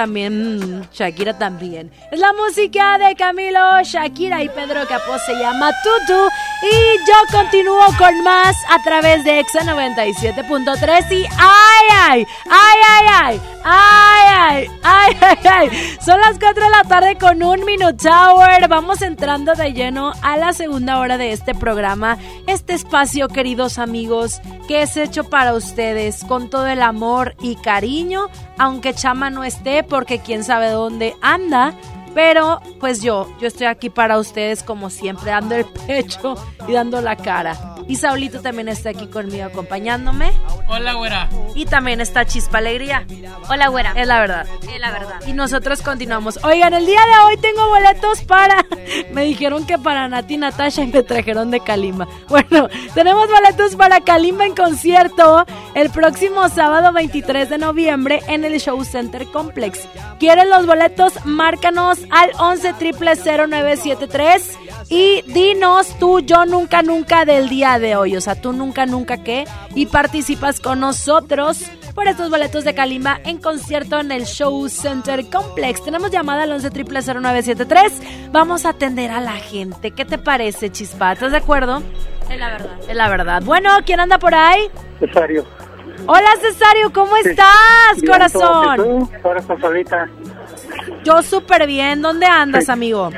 [0.00, 1.92] También, Shakira también.
[2.10, 6.26] Es la música de Camilo, Shakira y Pedro Capó se llama Tutu
[6.62, 13.06] y yo continúo con más a través de Exa 97.3 y ay ay, ay ay
[13.10, 15.98] ay, ay ay, ay ay ay.
[16.02, 18.68] Son las 4 de la tarde con un Minute Hour.
[18.70, 24.40] Vamos entrando de lleno a la segunda hora de este programa, este espacio queridos amigos
[24.70, 29.82] que es hecho para ustedes con todo el amor y cariño, aunque Chama no esté
[29.82, 31.74] porque quién sabe dónde anda.
[32.14, 36.36] Pero pues yo, yo estoy aquí para ustedes como siempre, dando el pecho
[36.68, 37.74] y dando la cara.
[37.88, 40.30] Y Saulito también está aquí conmigo acompañándome.
[40.72, 41.28] Hola, güera.
[41.56, 43.04] Y también está Chispa Alegría.
[43.48, 43.92] Hola, güera.
[43.96, 44.46] Es la verdad.
[44.72, 45.20] Es la verdad.
[45.26, 46.38] Y nosotros continuamos.
[46.44, 48.64] Oigan, el día de hoy tengo boletos para.
[49.12, 52.06] Me dijeron que para Nati y Natasha y me trajeron de Kalimba.
[52.28, 55.44] Bueno, tenemos boletos para Kalimba en concierto
[55.74, 59.88] el próximo sábado 23 de noviembre en el Show Center Complex.
[60.20, 61.14] ¿Quieres los boletos?
[61.24, 64.58] Márcanos al 11 0973
[64.88, 68.16] y dinos tú, yo nunca, nunca del día de hoy.
[68.16, 69.44] O sea, tú nunca, nunca qué.
[69.74, 75.24] Y participas con nosotros por estos boletos de Kalimba en concierto en el Show Center
[75.30, 75.82] Complex.
[75.84, 79.90] Tenemos llamada al 11 0973 Vamos a atender a la gente.
[79.90, 81.12] ¿Qué te parece, Chispa?
[81.12, 81.82] ¿Estás de acuerdo?
[82.30, 82.78] Es la verdad.
[82.88, 83.42] Es la verdad.
[83.44, 84.70] Bueno, ¿quién anda por ahí?
[84.98, 85.44] Cesario.
[86.06, 88.76] Hola, Cesario, ¿cómo estás, Bien, corazón?
[88.76, 89.10] ¿tú?
[89.24, 90.08] Ahora estás solita.
[91.04, 92.02] Yo súper bien.
[92.02, 93.10] ¿Dónde andas, amigo?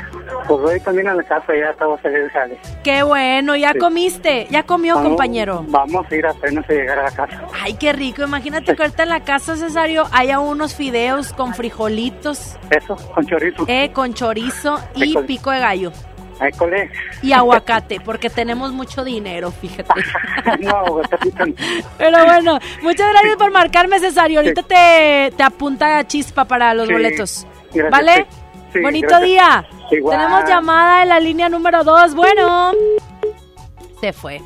[0.48, 2.58] Pues voy también a la casa, ya estamos salir sale.
[2.82, 3.78] Qué bueno, ¿ya Sí.
[3.78, 4.46] comiste?
[4.50, 5.64] ¿Ya comió, Vamos- compañero?
[5.68, 7.42] Vamos a ir apenas a llegar a la casa.
[7.62, 8.22] Ay, qué rico.
[8.22, 13.64] Imagínate que ahorita en la casa, Cesario, haya unos fideos con frijolitos, Eso, con chorizo.
[13.68, 15.26] eh, con chorizo y École.
[15.26, 15.92] pico de gallo.
[16.40, 16.90] École.
[17.22, 19.92] Y aguacate, porque tenemos mucho dinero, fíjate.
[20.60, 21.00] no.
[21.98, 24.40] Pero bueno, muchas gracias por marcarme, Cesario.
[24.40, 27.46] Ahorita te, te apunta chispa para los Sí, boletos.
[27.72, 28.26] gracias, ¿Vale?
[28.82, 29.22] Bonito gracias.
[29.28, 29.66] día.
[30.00, 32.14] Tenemos llamada en la línea número 2.
[32.14, 32.72] Bueno,
[34.00, 34.40] se fue.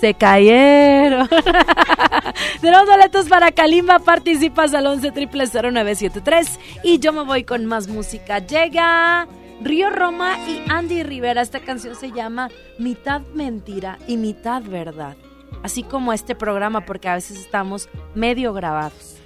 [0.00, 1.28] Se cayeron.
[2.60, 4.00] Tenemos boletos para Kalimba.
[4.00, 8.40] Participas al 11 0973 Y yo me voy con más música.
[8.40, 9.28] Llega
[9.60, 11.40] Río Roma y Andy Rivera.
[11.40, 15.16] Esta canción se llama Mitad Mentira y Mitad Verdad.
[15.62, 19.16] Así como este programa, porque a veces estamos medio grabados.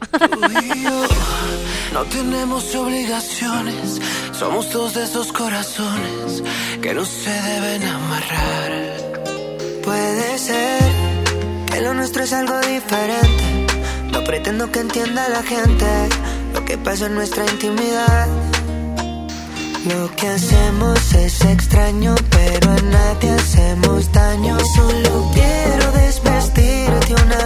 [1.92, 4.00] No tenemos obligaciones,
[4.32, 6.42] somos dos de esos corazones
[6.82, 8.72] que no se deben amarrar.
[9.82, 10.82] Puede ser
[11.72, 13.66] que lo nuestro es algo diferente.
[14.12, 15.86] No pretendo que entienda la gente
[16.52, 18.26] lo que pasa en nuestra intimidad.
[19.86, 24.58] Lo que hacemos es extraño, pero a nadie hacemos daño.
[24.74, 25.85] Solo quiero
[27.06, 27.45] desvestirte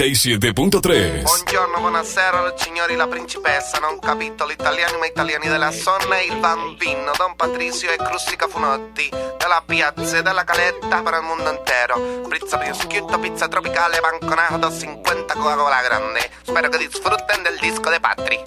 [0.00, 1.20] 97.3.
[1.20, 3.76] Buongiorno, buonasera, signori, la principessa.
[3.80, 7.12] Non capito l'italiano, ma italiani della zona e il bambino.
[7.18, 9.10] Don Patrizio e Crustica Funotti.
[9.10, 12.26] Della piazza e della caletta per il mondo intero.
[12.30, 16.30] Pizza prosciutto, pizza tropicale, banconato, 50 Coca-Cola grande.
[16.44, 18.42] Spero che disfrutten del disco de Patri.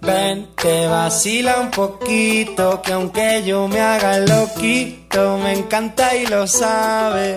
[0.00, 6.44] Ven, te vacila un poquito, que aunque yo me haga loquito, me encanta y lo
[6.44, 7.36] sabe.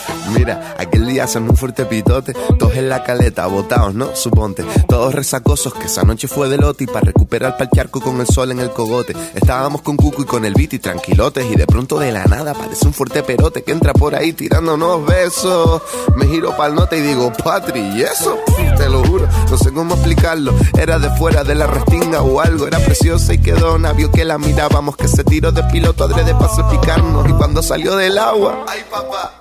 [0.33, 4.15] Mira, aquel día hacen un fuerte pitote, todos en la caleta, botados, ¿no?
[4.15, 8.19] Suponte, todos resacosos, que esa noche fue de lote y para recuperar pa'l charco con
[8.19, 9.15] el sol en el cogote.
[9.35, 12.51] Estábamos con Cuco y con el beat y tranquilotes y de pronto de la nada
[12.51, 15.81] aparece un fuerte perote que entra por ahí tirándonos besos.
[16.15, 18.37] Me giro pa'l note y digo, Patri, ¿y eso?
[18.77, 20.53] Te lo juro, no sé cómo explicarlo.
[20.77, 24.37] Era de fuera de la restinga o algo, era preciosa y quedó vio que la
[24.37, 28.83] mirábamos, que se tiró de piloto adrede para picarnos y cuando salió del agua, ay
[28.89, 29.40] papá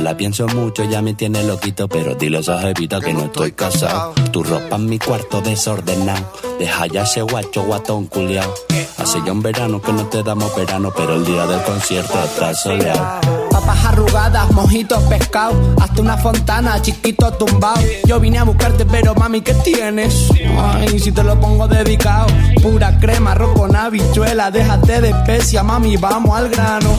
[0.00, 4.14] La pienso mucho, ya me tiene loquito, pero dile a jevita que no estoy casado.
[4.32, 6.32] Tu ropa en mi cuarto desordenado.
[6.58, 8.52] Deja ya ese guacho guatón culiao.
[8.96, 12.54] Hace ya un verano que no te damos verano, pero el día del concierto está
[12.54, 13.20] soleado.
[13.50, 17.80] Papas arrugadas, mojitos pescado, hasta una fontana, chiquito tumbado.
[18.06, 20.28] Yo vine a buscarte, pero mami, ¿qué tienes?
[20.58, 22.26] Ay, si te lo pongo dedicado.
[22.62, 26.98] Pura crema, arroz con habichuela, déjate de especia, mami, vamos al grano.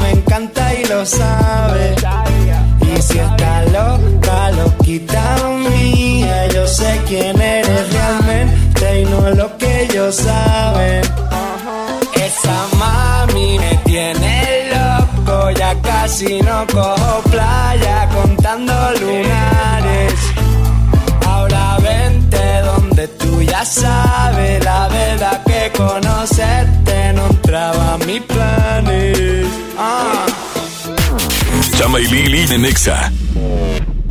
[0.31, 1.95] encanta y lo sabe.
[2.81, 5.35] Y si está loca, loquita
[5.69, 11.01] mía, yo sé quién eres realmente y no lo que ellos saben.
[12.15, 20.00] Esa mami me tiene loco, ya casi no cojo playa contando lunares.
[23.61, 29.47] Ya sabes la verdad que conocerte no entraba a mis planes.
[29.77, 30.25] Ah.
[31.77, 33.11] Chama y Lili de Nexa.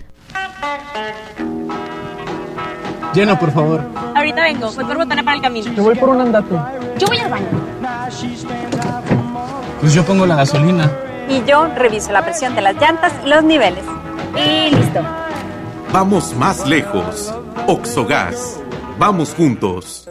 [3.15, 4.08] Llena, por favor.
[4.29, 5.73] Ahorita vengo, voy por botana para el camino.
[5.73, 6.55] Yo voy por un andate.
[6.99, 7.47] Yo voy al baño.
[9.81, 10.93] Pues yo pongo la gasolina.
[11.31, 13.85] Y yo reviso la presión de las llantas y los niveles.
[14.37, 15.01] Y listo.
[15.93, 17.33] Vamos más lejos.
[17.67, 18.61] Oxogas.
[18.99, 20.07] Vamos juntos.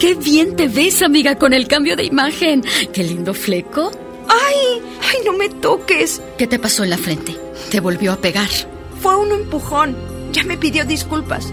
[0.00, 2.64] ¡Qué bien te ves, amiga, con el cambio de imagen!
[2.94, 3.90] ¡Qué lindo fleco!
[4.28, 4.82] ¡Ay!
[5.02, 6.22] ¡Ay, no me toques!
[6.38, 7.36] ¿Qué te pasó en la frente?
[7.70, 8.48] ¿Te volvió a pegar?
[9.02, 9.94] Fue un empujón.
[10.32, 11.52] Ya me pidió disculpas.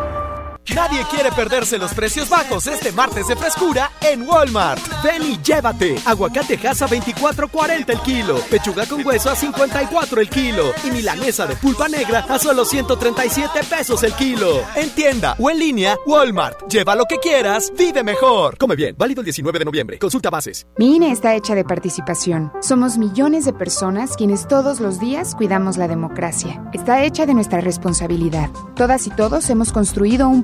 [0.69, 4.81] Nadie quiere perderse los precios bajos este martes de frescura en Walmart.
[5.03, 5.97] Ven y llévate.
[6.05, 8.35] Aguacate a 24.40 el kilo.
[8.49, 10.71] Pechuga con hueso a 54 el kilo.
[10.85, 14.61] Y milanesa de pulpa negra a solo 137 pesos el kilo.
[14.75, 16.67] En tienda o en línea, Walmart.
[16.69, 18.57] Lleva lo que quieras, vive mejor.
[18.57, 19.99] Come bien, válido el 19 de noviembre.
[19.99, 20.67] Consulta bases.
[20.77, 22.51] Mi INE está hecha de participación.
[22.61, 26.63] Somos millones de personas quienes todos los días cuidamos la democracia.
[26.71, 28.49] Está hecha de nuestra responsabilidad.
[28.75, 30.43] Todas y todos hemos construido un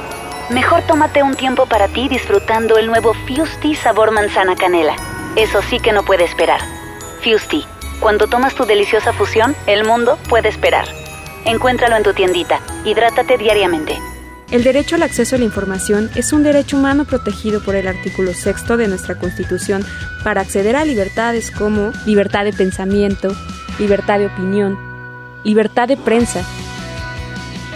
[0.53, 4.97] Mejor tómate un tiempo para ti disfrutando el nuevo Fusti sabor manzana canela.
[5.37, 6.59] Eso sí que no puede esperar.
[7.23, 7.65] Fusti,
[8.01, 10.85] cuando tomas tu deliciosa fusión, el mundo puede esperar.
[11.45, 12.59] Encuéntralo en tu tiendita.
[12.83, 13.97] Hidrátate diariamente.
[14.51, 18.33] El derecho al acceso a la información es un derecho humano protegido por el artículo
[18.33, 19.85] sexto de nuestra Constitución
[20.25, 23.33] para acceder a libertades como libertad de pensamiento,
[23.79, 24.77] libertad de opinión,
[25.45, 26.43] libertad de prensa,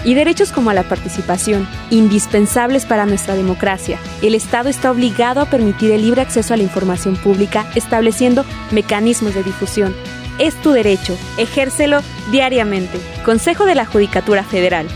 [0.05, 3.99] y derechos como a la participación, indispensables para nuestra democracia.
[4.21, 9.33] El Estado está obligado a permitir el libre acceso a la información pública, estableciendo mecanismos
[9.33, 9.93] de difusión.
[10.37, 12.01] Es tu derecho, ejércelo
[12.31, 12.99] diariamente.
[13.23, 14.87] Consejo de la Judicatura Federal.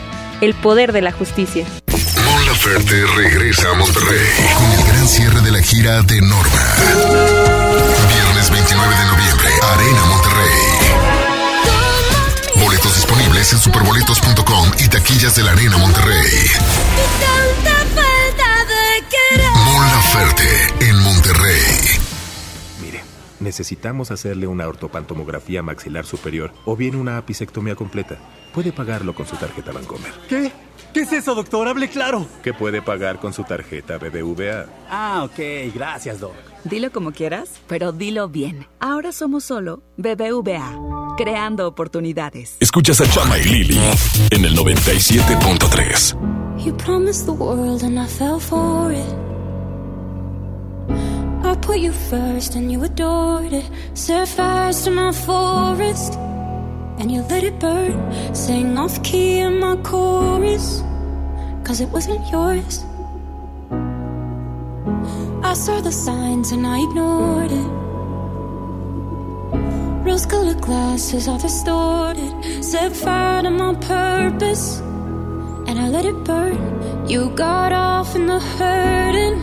[0.42, 1.66] El poder de la justicia.
[2.26, 6.76] Mon Laferte regresa a Monterrey con el gran cierre de la gira de Norma.
[8.14, 10.69] Viernes 29 de noviembre, Arena Monterrey.
[13.40, 16.28] En superboletos.com y taquillas de la Arena Monterrey.
[19.64, 20.44] Mon Laferte
[20.82, 21.62] en Monterrey.
[22.82, 23.02] Mire,
[23.40, 28.18] necesitamos hacerle una ortopantomografía maxilar superior o bien una apicectomía completa.
[28.54, 30.12] Puede pagarlo con su tarjeta Bancomer.
[30.28, 30.52] ¿Qué?
[30.94, 31.68] ¿Qué es eso, doctor?
[31.68, 32.26] Hable claro.
[32.44, 34.66] ¿Qué puede pagar con su tarjeta BBVA?
[34.90, 35.74] Ah, ok.
[35.74, 36.34] Gracias, doc.
[36.64, 38.68] Dilo como quieras, pero dilo bien.
[38.80, 42.58] Ahora somos solo BBVA, creando oportunidades.
[42.60, 43.80] Escuchas a Chama y Lili
[44.32, 46.16] en el 97.3.
[46.58, 49.06] You promised the world and I fell for it.
[51.46, 53.66] I put you first and you adored it.
[53.94, 56.18] Set fires to my forest
[57.00, 58.36] and you let it burn.
[58.36, 60.84] Sang off key in my chorus,
[61.64, 62.86] cause it wasn't yours.
[65.42, 67.70] I saw the signs and I ignored it.
[70.06, 72.64] Rose colored glasses, I distorted.
[72.64, 74.80] Set fire to my purpose
[75.68, 77.08] and I let it burn.
[77.08, 79.40] You got off in the hurting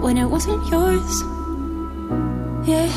[0.00, 1.22] when it wasn't yours.
[2.66, 2.90] Yeah,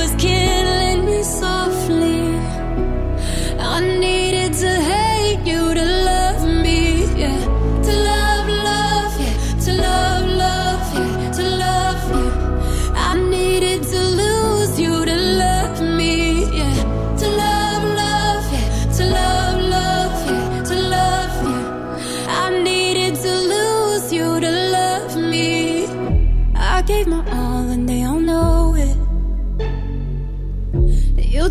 [0.00, 2.34] was killing me softly.
[3.58, 5.09] I needed to hate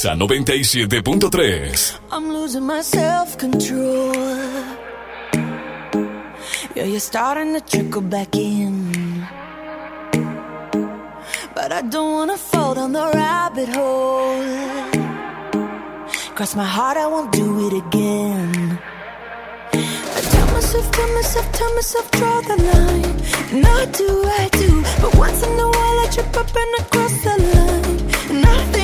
[0.00, 1.98] Pontexa 97.3.
[2.10, 4.14] I'm losing my self control.
[6.74, 9.26] Yeah, you're starting to trickle back in.
[11.54, 14.42] But I don't wanna fall down the rabbit hole.
[16.34, 18.78] Cross my heart, I won't do it again.
[20.16, 23.16] I tell myself, tell myself, tell myself, draw the line.
[23.52, 24.82] And I do, I do.
[25.02, 28.00] But once in a while, I trip up and the line.
[28.30, 28.79] And I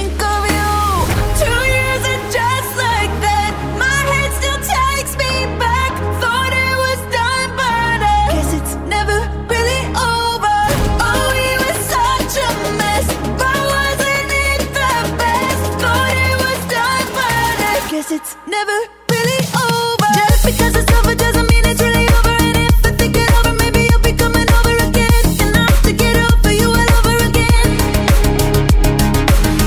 [18.17, 18.79] it's never
[19.13, 20.13] really over.
[20.17, 22.35] Just because it's over doesn't mean it's really over.
[22.47, 25.25] And if I think it over, maybe you'll be coming over again.
[25.45, 27.71] And I have to get over you all over again.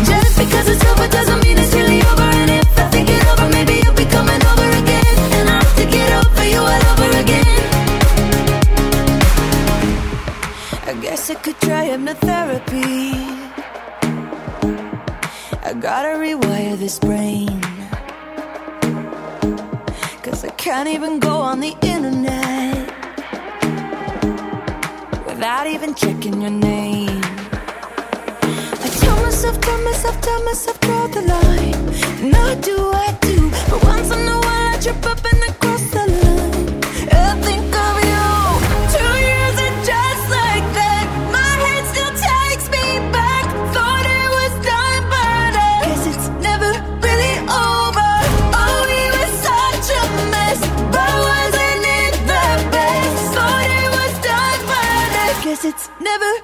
[0.09, 2.30] Just because it's over doesn't mean it's really over.
[2.41, 5.15] And if I think it over, maybe you'll be coming over again.
[5.38, 7.61] And I have to get over you all over again.
[10.89, 13.13] I guess I could try hypnotherapy.
[15.69, 17.68] I gotta rewire this brain.
[20.40, 22.88] Cause I can't even go on the internet
[25.26, 27.22] without even checking your name.
[28.41, 31.90] I tell myself, tell myself, tell myself, draw the line.
[32.24, 33.52] And I do, I do.
[33.70, 35.39] But once in a while, I trip up and
[55.99, 56.39] never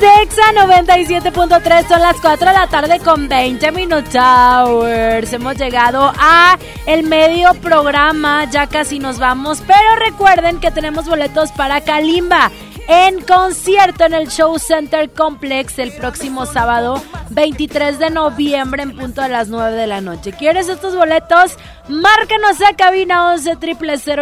[0.00, 1.88] de EXA 97.3.
[1.88, 4.14] Son las 4 de la tarde con 20 minutos.
[4.14, 5.32] Hours.
[5.32, 8.44] Hemos llegado a el medio programa.
[8.50, 9.62] Ya casi nos vamos.
[9.66, 12.50] Pero recuerden que tenemos boletos para Kalimba
[12.88, 19.22] en concierto en el Show Center Complex el próximo sábado 23 de noviembre en punto
[19.22, 20.32] a las 9 de la noche.
[20.32, 21.56] ¿Quieres estos boletos?
[21.88, 23.56] Márcanos a cabina 11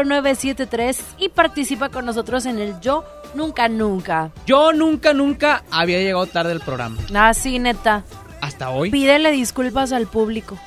[0.04, 3.04] 0973 y participa con nosotros en el Yo
[3.34, 4.30] Nunca Nunca.
[4.46, 6.96] Yo nunca, nunca había llegado tarde al programa.
[7.14, 8.04] Ah, sí, neta.
[8.40, 8.90] Hasta hoy.
[8.90, 10.58] Pídele disculpas al público.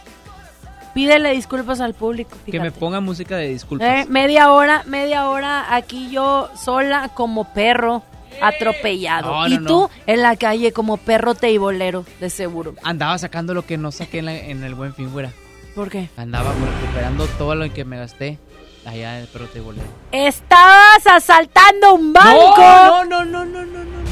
[0.94, 2.38] Pídele disculpas al público.
[2.46, 3.88] Que me ponga música de disculpas.
[3.88, 8.04] Eh, media hora, media hora aquí yo sola como perro
[8.42, 9.32] atropellado.
[9.32, 9.90] No, y no, tú no.
[10.06, 12.76] en la calle como perro teibolero, de seguro.
[12.84, 15.32] Andaba sacando lo que no saqué en, la- en el buen fin, güera.
[15.76, 16.10] ¿Por qué?
[16.18, 18.38] Andaba recuperando todo lo que me gasté
[18.86, 19.88] allá en el perro bolero.
[20.12, 22.54] Estabas asaltando un banco.
[22.58, 24.04] No, no, no, no, no, no.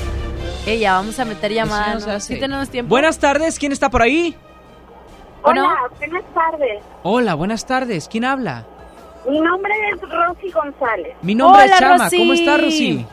[0.66, 1.86] Ella, vamos a meter llamada.
[1.88, 2.14] Eso no se ¿no?
[2.16, 2.34] hace.
[2.36, 2.90] Sí tenemos tiempo.
[2.90, 4.36] Buenas tardes, ¿quién está por ahí?
[5.42, 5.66] Bueno.
[5.66, 6.84] Hola, buenas tardes.
[7.04, 8.66] Hola, buenas tardes, ¿quién habla?
[9.28, 11.16] Mi nombre es Rosy González.
[11.22, 12.18] Mi nombre Hola, es Chama, Rosy.
[12.18, 13.06] ¿cómo está Rosy?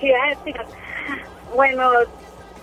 [0.00, 0.52] Sí, ah, sí.
[1.56, 1.90] Bueno,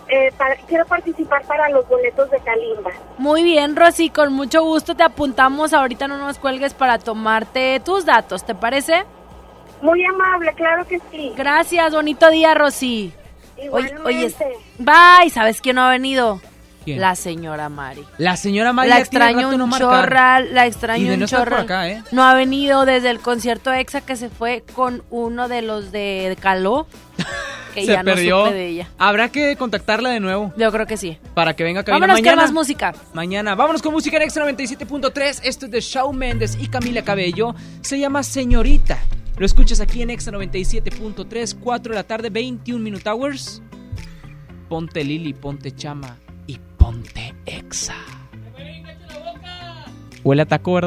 [0.07, 2.91] eh, para- quiero participar para los boletos de Kalimba.
[3.17, 5.73] Muy bien, Rosy, con mucho gusto te apuntamos.
[5.73, 9.03] Ahorita no nos cuelgues para tomarte tus datos, ¿te parece?
[9.81, 11.33] Muy amable, claro que sí.
[11.35, 13.13] Gracias, bonito día, Rosy.
[13.57, 14.03] Oye, Igualmente.
[14.05, 14.35] oye,
[14.79, 16.39] bye, ¿sabes quién no ha venido?
[16.87, 17.01] ¿Quién?
[17.01, 18.05] La señora Mari.
[18.17, 21.63] La señora Mari la extraño no un chorral, la extraño un no chorral.
[21.63, 22.01] acá, ¿eh?
[22.13, 26.37] No ha venido desde el concierto EXA que se fue con uno de los de
[26.39, 26.87] Caló,
[27.75, 28.37] que Se ya perdió.
[28.37, 28.87] no supe de ella.
[28.97, 31.17] Habrá que contactarla de nuevo Yo creo que sí.
[31.33, 32.35] para que venga a Vámonos mañana.
[32.37, 32.93] con más música.
[33.13, 33.53] Mañana.
[33.55, 35.41] Vámonos con música en Extra 97.3.
[35.43, 37.53] Esto es de Shawn Mendes y Camila Cabello.
[37.81, 38.97] Se llama Señorita.
[39.37, 43.61] Lo escuchas aquí en Exa 97.3, 4 de la tarde, 21 Minute Hours.
[44.69, 46.17] Ponte Lili, ponte Chama
[46.87, 47.95] ponte Exa.
[50.23, 50.79] Huele a taco.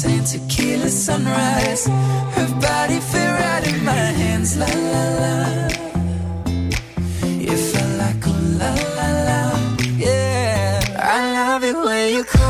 [0.00, 1.86] The tequila sunrise.
[1.86, 5.68] Her body fit right in my hands, la la la.
[7.46, 9.40] You felt like ooh la la la,
[9.98, 10.80] yeah.
[10.98, 12.41] I love it when you call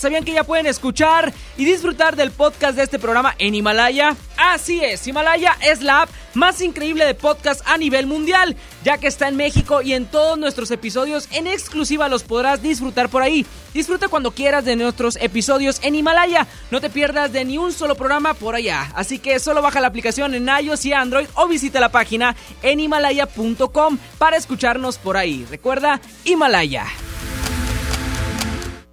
[0.00, 4.16] ¿Sabían que ya pueden escuchar y disfrutar del podcast de este programa en Himalaya?
[4.38, 9.08] Así es, Himalaya es la app más increíble de podcast a nivel mundial, ya que
[9.08, 13.44] está en México y en todos nuestros episodios en exclusiva los podrás disfrutar por ahí.
[13.74, 16.46] Disfruta cuando quieras de nuestros episodios en Himalaya.
[16.70, 18.90] No te pierdas de ni un solo programa por allá.
[18.94, 22.80] Así que solo baja la aplicación en iOS y Android o visita la página en
[22.80, 25.46] himalaya.com para escucharnos por ahí.
[25.50, 26.86] Recuerda, Himalaya.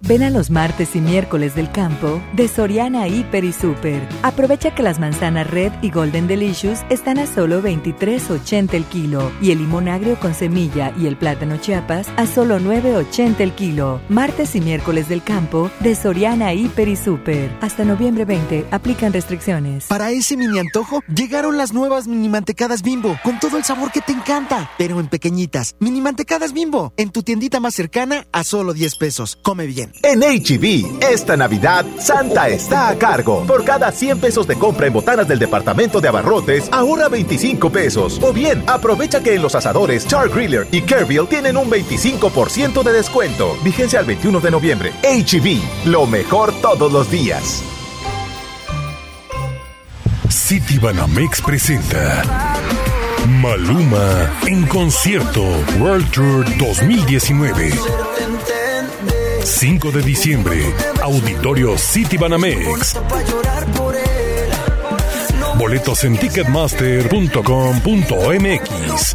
[0.08, 4.08] Ven a los martes y miércoles del campo de Soriana Hiper y Super.
[4.22, 9.50] Aprovecha que las manzanas Red y Golden Delicious están a solo 23.80 el kilo y
[9.50, 14.00] el limón agrio con semilla y el plátano Chiapas a solo 9.80 el kilo.
[14.08, 17.54] Martes y miércoles del campo de Soriana Hiper y Super.
[17.60, 19.88] Hasta noviembre 20 aplican restricciones.
[19.88, 24.00] Para ese mini antojo llegaron las nuevas mini mantecadas Bimbo con todo el sabor que
[24.00, 25.76] te encanta, pero en pequeñitas.
[25.80, 29.36] Mini mantecadas Bimbo en tu tiendita más cercana a solo 10 pesos.
[29.42, 29.97] Come bien.
[30.02, 33.44] En HB, esta Navidad, Santa está a cargo.
[33.46, 38.20] Por cada 100 pesos de compra en botanas del departamento de abarrotes, ahorra 25 pesos.
[38.22, 42.92] O bien, aprovecha que en los asadores Char Griller y Kerville tienen un 25% de
[42.92, 43.56] descuento.
[43.64, 44.92] Vigencia al 21 de noviembre.
[45.02, 47.62] HB, lo mejor todos los días.
[50.28, 52.22] City Banamex presenta
[53.26, 55.42] Maluma en concierto
[55.78, 57.72] World Tour 2019.
[59.48, 62.94] 5 de diciembre, Auditorio City Banamex.
[65.56, 69.14] Boletos en ticketmaster.com.mx.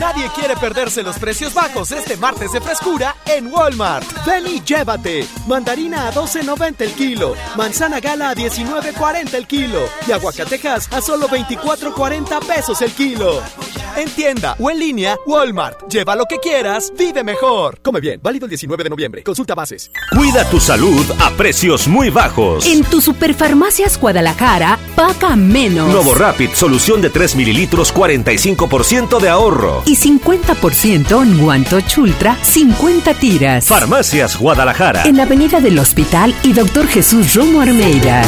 [0.00, 4.04] Nadie quiere perderse los precios bajos este martes de frescura en Walmart.
[4.26, 5.24] Ven y llévate.
[5.46, 7.36] Mandarina a 12.90 el kilo.
[7.56, 9.88] Manzana gala a 19.40 el kilo.
[10.08, 13.40] Y aguacatejas a solo 24.40 pesos el kilo.
[13.96, 15.90] En tienda o en línea, Walmart.
[15.90, 17.78] Lleva lo que quieras, vive mejor.
[17.80, 19.22] Come bien, válido el 19 de noviembre.
[19.22, 19.90] Consulta bases.
[20.14, 22.66] Cuida tu salud a precios muy bajos.
[22.66, 25.88] En tu Superfarmacias Guadalajara, paga menos.
[25.88, 29.82] Novo Rapid, solución de 3 mililitros, 45% de ahorro.
[29.86, 33.66] Y 50% en Guanto Ultra, 50 tiras.
[33.66, 35.04] Farmacias Guadalajara.
[35.04, 38.22] En la avenida del Hospital y Doctor Jesús Romo Armeida.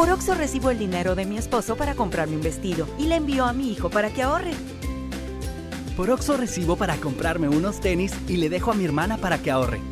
[0.00, 3.44] Por Oxo recibo el dinero de mi esposo para comprarme un vestido y le envío
[3.44, 4.52] a mi hijo para que ahorre.
[5.94, 9.50] Por Oxo recibo para comprarme unos tenis y le dejo a mi hermana para que
[9.50, 9.82] ahorre.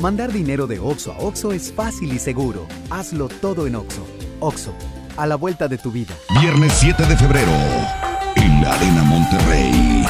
[0.00, 2.66] Mandar dinero de Oxo a Oxo es fácil y seguro.
[2.90, 4.04] Hazlo todo en Oxo.
[4.40, 4.74] Oxo,
[5.16, 6.16] a la vuelta de tu vida.
[6.40, 7.52] Viernes 7 de febrero,
[8.34, 10.04] en la Arena Monterrey.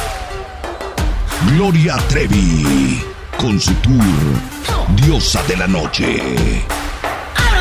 [1.53, 3.03] Gloria Trevi,
[3.39, 6.78] con su tour Diosa de la Noche.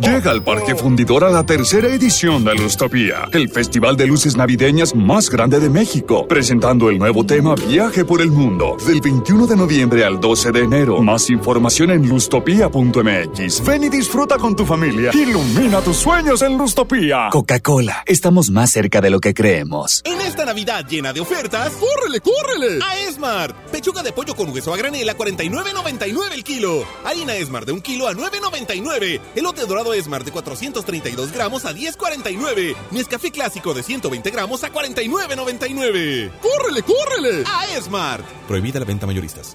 [0.00, 4.96] Llega al Parque Fundidor a la tercera edición de Lustopía, el festival de luces navideñas
[4.96, 9.56] más grande de México, presentando el nuevo tema Viaje por el Mundo, del 21 de
[9.56, 11.00] noviembre al 12 de enero.
[11.02, 13.64] Más información en lustopía.mx.
[13.64, 15.12] Ven y disfruta con tu familia.
[15.14, 17.28] Ilumina tus sueños en Lustopía.
[17.30, 20.02] Coca-Cola, estamos más cerca de lo que creemos.
[20.04, 22.80] En esta Navidad llena de ofertas, ¡córrele, córrele!
[22.84, 23.56] A Esmart.
[23.70, 26.84] Pechuga de pollo con hueso a granel a 49.99 el kilo.
[27.04, 29.20] Harina Esmart de un kilo a 9.99.
[29.44, 32.74] Elote dorado Esmart de 432 gramos a 10.49.
[32.90, 36.30] Nescafé clásico de 120 gramos a 49.99.
[36.40, 37.44] ¡Córrele, córrele!
[37.46, 38.24] A Esmart.
[38.48, 39.54] Prohibida la venta mayoristas.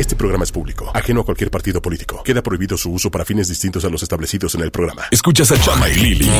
[0.00, 2.22] Este programa es público, ajeno a cualquier partido político.
[2.22, 5.02] Queda prohibido su uso para fines distintos a los establecidos en el programa.
[5.10, 6.30] Escuchas a Chama y Lili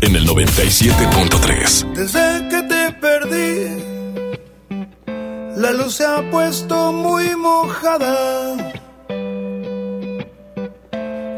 [0.00, 1.92] en el 97.3.
[1.92, 3.84] Desde que te perdí,
[5.60, 8.56] la luz se ha puesto muy mojada.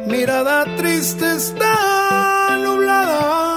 [0.06, 3.56] Mirada triste está nublada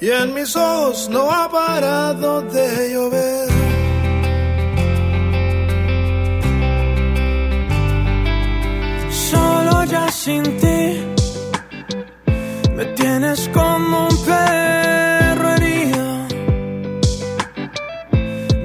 [0.00, 3.57] y en mis ojos no ha parado de llover.
[10.24, 10.80] Sin ti
[12.76, 16.06] me tienes como un perro herido.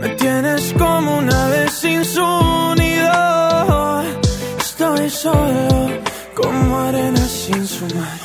[0.01, 2.30] Me tienes como una vez sin su
[2.81, 4.03] nido.
[4.57, 5.67] Estoy solo
[6.35, 8.22] como arena sin su mar.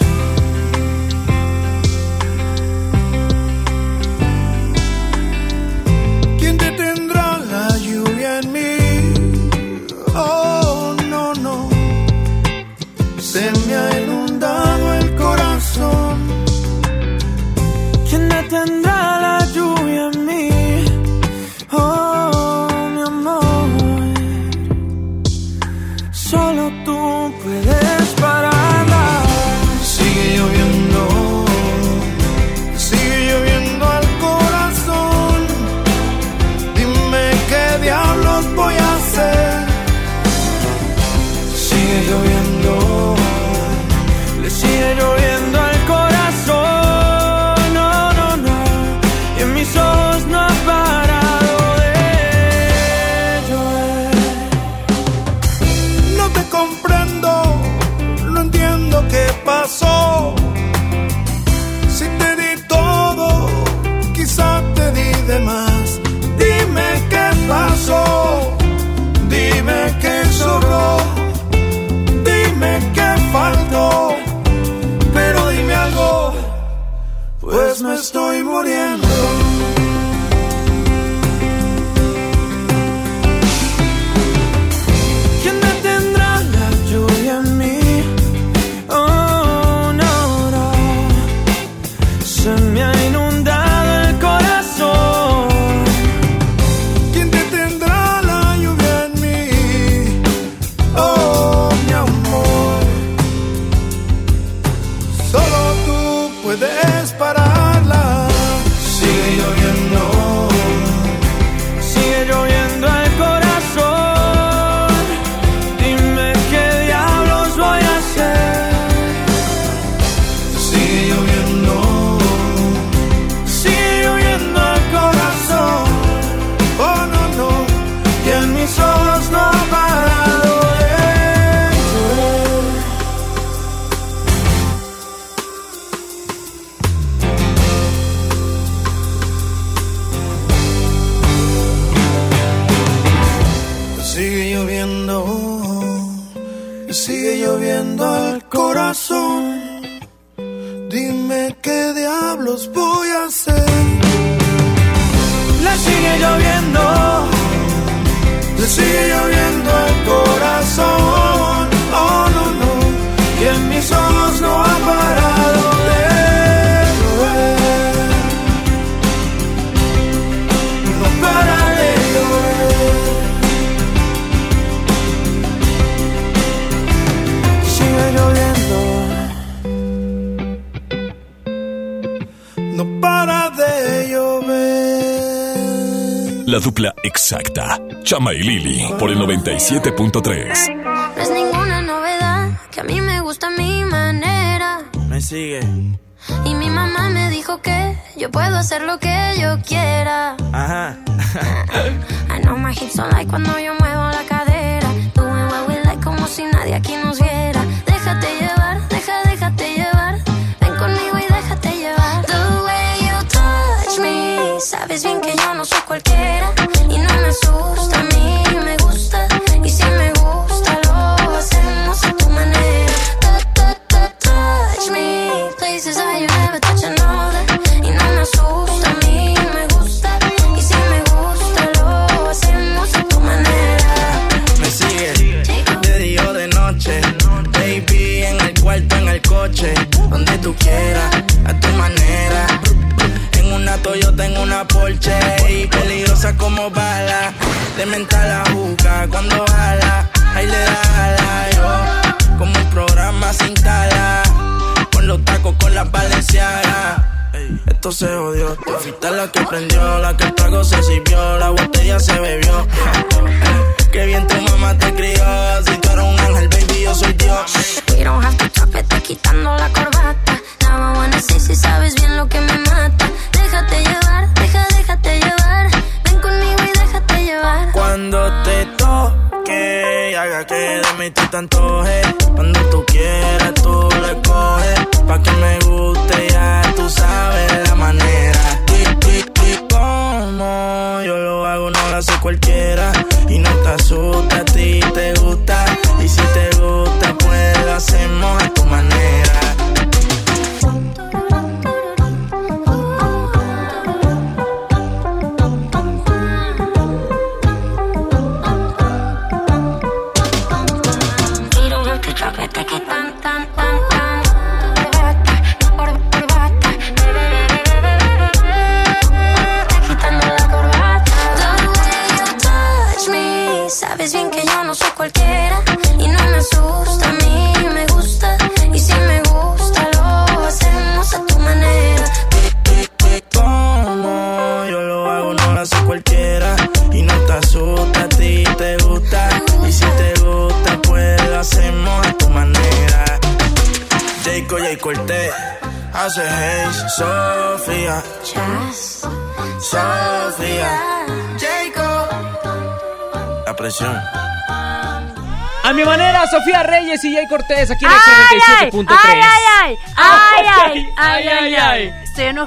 [189.69, 190.38] 97.3.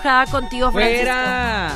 [0.01, 1.03] enojada contigo, Francisco.
[1.05, 1.71] Fuera.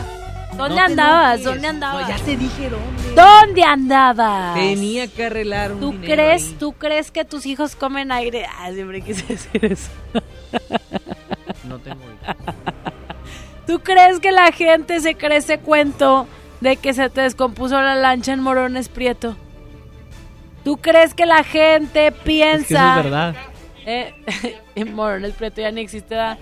[0.57, 1.43] ¿Dónde No andabas?
[1.43, 2.10] ¿Dónde andabas?
[2.10, 3.14] No, ya te dije dónde.
[3.14, 4.56] ¿Dónde andabas?
[4.56, 6.56] Tenía que arreglar un ¿Tú dinero crees, ahí.
[6.60, 8.45] ¿Tú crees que tus hijos comen aire?
[8.60, 9.91] Ah, siempre quise decir eso.
[11.68, 11.99] No tengo
[13.65, 16.27] ¿Tú crees que la gente se cree ese cuento
[16.61, 19.35] de que se te descompuso la lancha en Morones Prieto?
[20.64, 22.60] ¿Tú crees que la gente piensa...
[22.60, 23.35] Es que eso es verdad.
[23.88, 24.14] Eh,
[24.76, 26.38] en Morones Prieto ya ni existe la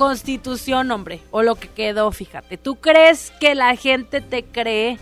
[0.00, 2.56] constitución, hombre, o lo que quedó, fíjate.
[2.56, 4.96] ¿Tú crees que la gente te cree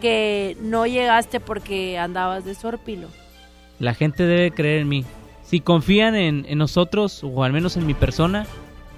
[0.00, 3.08] que no llegaste porque andabas de sorpilo?
[3.80, 5.04] La gente debe creer en mí.
[5.42, 8.46] Si confían en, en nosotros, o al menos en mi persona,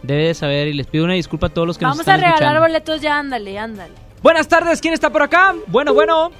[0.02, 2.10] debe de saber y les pido una disculpa a todos los que Vamos nos a
[2.10, 2.60] están regalar escuchando.
[2.60, 3.94] boletos ya, ándale, ándale.
[4.22, 5.54] Buenas tardes, ¿quién está por acá?
[5.68, 6.32] Bueno, bueno.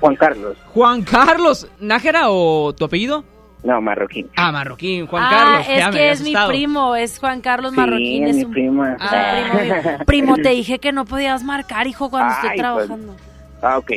[0.00, 0.56] Juan Carlos.
[0.72, 1.66] Juan Carlos.
[1.80, 3.24] ¿Nájera o tu apellido?
[3.64, 4.28] No, Marroquín.
[4.36, 5.66] Ah, Marroquín, Juan ah, Carlos.
[5.68, 8.24] es ya que es mi primo, es Juan Carlos Sí, Marroquín.
[8.24, 8.96] es es mi un- prima.
[8.98, 10.04] Ah, primo.
[10.04, 12.58] Primo, te dije que no podías marcar, hijo, cuando estoy pues.
[12.60, 13.16] trabajando.
[13.62, 13.90] Ah, ok.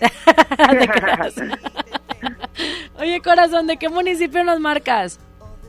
[2.98, 5.18] Oye, corazón, ¿de qué municipio nos marcas?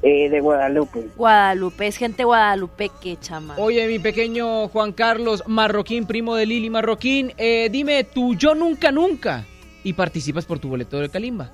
[0.03, 1.09] Eh, de Guadalupe.
[1.15, 3.55] Guadalupe, es gente guadalupeque, chama.
[3.57, 8.91] Oye, mi pequeño Juan Carlos Marroquín, primo de Lili Marroquín, eh, dime tu yo nunca
[8.91, 9.45] nunca
[9.83, 11.51] y participas por tu boleto de Kalimba.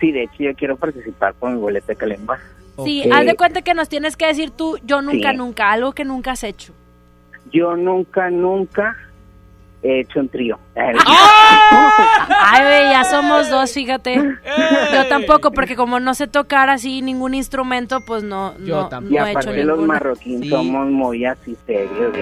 [0.00, 2.38] Sí, de hecho yo quiero participar con mi boleto de Calemba.
[2.84, 5.36] Sí, haz de cuenta que nos tienes que decir tú, yo nunca, Sí.
[5.38, 6.74] nunca, algo que nunca has hecho.
[7.50, 8.96] Yo nunca, nunca
[9.82, 10.58] he hecho un trío.
[10.76, 14.14] Ay, ve, ya somos dos, fíjate.
[14.16, 19.26] Yo tampoco, porque como no sé tocar así ningún instrumento, pues no, no, Y no
[19.26, 19.94] he hecho aparte los ninguna.
[19.94, 22.14] marroquín somos muy así serios.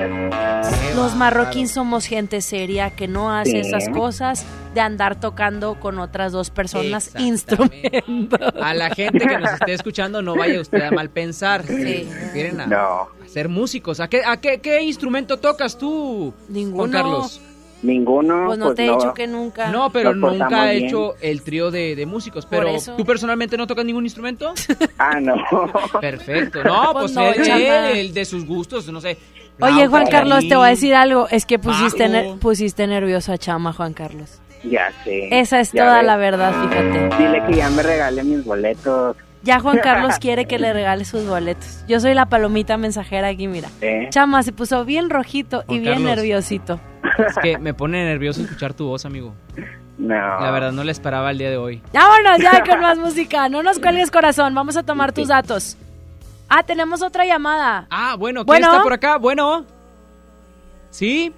[0.96, 3.58] Los marroquín somos gente seria que no hace Sí.
[3.58, 8.40] esas cosas de andar tocando con otras dos personas instrumentos.
[8.60, 11.62] A la gente que nos esté escuchando, no vaya usted a mal pensar.
[11.64, 13.08] Se refieren a, No.
[13.34, 13.98] Ser músicos.
[14.00, 16.76] ¿A qué, a qué, qué instrumento tocas tú, Ninguno.
[16.76, 17.40] Juan Carlos?
[17.82, 18.46] Ninguno.
[18.46, 19.68] Pues no te he dicho que nunca.
[19.70, 20.86] No, pero Nos nunca ha bien.
[20.86, 22.46] hecho el trío de, de músicos.
[22.46, 22.68] Pero.
[22.96, 24.54] ¿tú personalmente no tocas ningún instrumento?
[24.98, 25.34] Ah, no.
[26.00, 26.62] Perfecto.
[26.64, 29.18] No, Pues pues, no, él, él, el de sus gustos, no sé.
[29.60, 31.28] Oye, Juan Carlos, te voy a decir algo.
[31.30, 34.40] Es que pusiste, ner- pusiste nervioso a Chama, Juan Carlos.
[34.62, 35.28] Ya sé.
[35.38, 36.06] Esa es toda ves.
[36.06, 37.16] la verdad, fíjate.
[37.22, 39.16] Dile que ya me regale mis boletos.
[39.44, 41.84] Ya Juan Carlos quiere que le regale sus boletos.
[41.86, 43.68] Yo soy la palomita mensajera aquí, mira.
[43.80, 44.08] ¿Eh?
[44.10, 46.16] Chama se puso bien rojito y bien Carlos.
[46.16, 46.80] nerviosito.
[47.18, 49.34] Es que me pone nervioso escuchar tu voz, amigo.
[49.98, 50.14] No.
[50.14, 51.80] La verdad, no la esperaba el día de hoy.
[51.92, 53.48] Vámonos ya con más música.
[53.48, 54.54] No nos cuelgues corazón.
[54.54, 55.76] Vamos a tomar tus datos.
[56.48, 57.86] Ah, tenemos otra llamada.
[57.90, 58.66] Ah, bueno, ¿quién Bueno.
[58.72, 59.18] está por acá?
[59.18, 59.64] Bueno.
[60.90, 61.32] ¿Sí?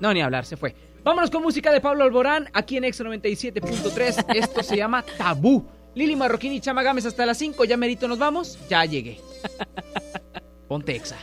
[0.00, 0.74] No, ni hablar, se fue.
[1.04, 4.24] Vámonos con música de Pablo Alborán, aquí en X 97.3.
[4.34, 5.66] Esto se llama Tabú.
[5.98, 7.64] Lili Marroquín y Chama Gámez hasta las 5.
[7.64, 8.56] Ya merito nos vamos.
[8.70, 9.20] Ya llegué.
[10.68, 11.18] Ponte Exa.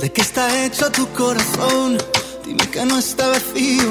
[0.00, 1.98] ¿De qué está hecho tu corazón?
[2.44, 3.90] Dime que no está vacío.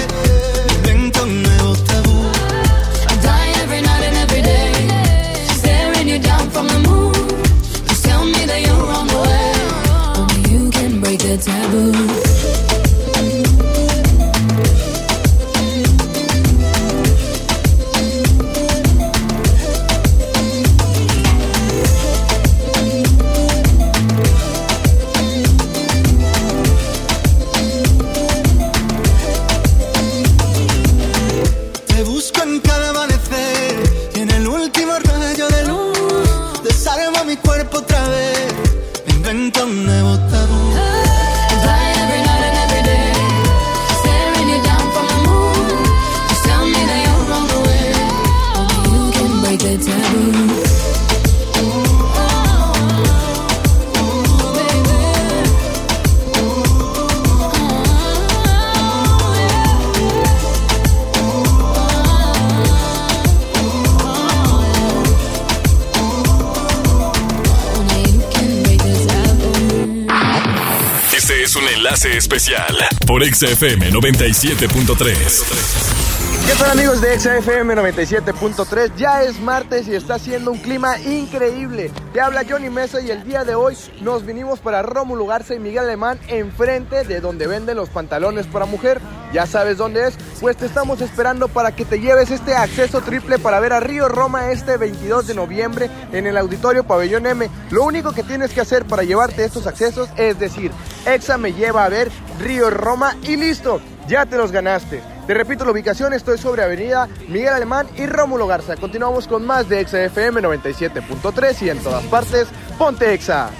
[72.31, 76.47] Especial por XFM 97.3.
[76.47, 78.95] ¿Qué tal amigos de XFM 97.3?
[78.95, 81.91] Ya es martes y está haciendo un clima increíble.
[82.13, 85.59] Te habla Johnny Mesa y el día de hoy nos vinimos para Rómulo Garza y
[85.59, 89.01] Miguel Alemán enfrente de donde venden los pantalones para mujer.
[89.33, 90.15] ¿Ya sabes dónde es?
[90.41, 94.09] Pues te estamos esperando para que te lleves este acceso triple para ver a Río
[94.09, 97.47] Roma este 22 de noviembre en el Auditorio Pabellón M.
[97.69, 100.71] Lo único que tienes que hacer para llevarte estos accesos es decir,
[101.05, 102.09] Exa me lleva a ver
[102.39, 105.03] Río Roma y listo, ya te los ganaste.
[105.27, 108.75] Te repito la ubicación, estoy sobre Avenida Miguel Alemán y Rómulo Garza.
[108.77, 112.47] Continuamos con más de Exa FM 97.3 y en todas partes,
[112.79, 113.51] ponte Exa.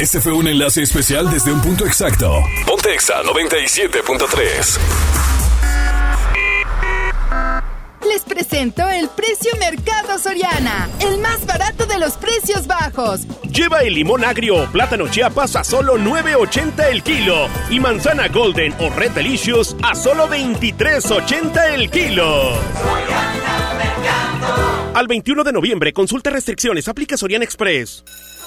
[0.00, 2.42] Este fue un enlace especial desde un punto exacto.
[2.66, 4.78] Ponte Exa 97.3.
[8.08, 13.26] Les presento el precio Mercado Soriana, el más barato de los precios bajos.
[13.52, 18.72] Lleva el limón agrio o plátano chiapas a solo 9.80 el kilo y manzana golden
[18.80, 22.54] o red delicious a solo 23.80 el kilo.
[24.94, 28.02] Al 21 de noviembre, consulta restricciones, aplica Soriana Express.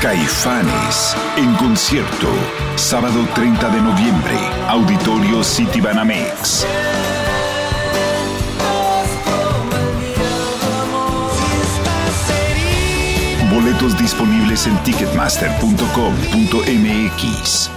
[0.00, 2.28] Caifanes en concierto,
[2.76, 4.36] sábado 30 de noviembre,
[4.68, 6.64] Auditorio City Banamex.
[13.50, 17.70] Boletos disponibles en ticketmaster.com.mx.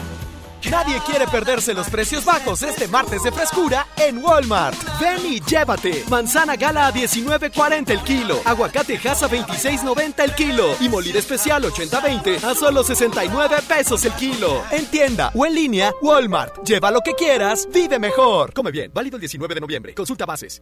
[0.69, 4.77] Nadie quiere perderse los precios bajos este martes de frescura en Walmart.
[4.99, 6.03] Ven y llévate.
[6.10, 8.40] Manzana gala a 19.40 el kilo.
[8.44, 10.76] Aguacate Hass a 26.90 el kilo.
[10.81, 14.61] Y molida especial 80-20 a solo 69 pesos el kilo.
[14.72, 16.64] En tienda o en línea, Walmart.
[16.65, 18.53] Lleva lo que quieras, vive mejor.
[18.53, 19.94] Come bien, válido el 19 de noviembre.
[19.94, 20.61] Consulta bases.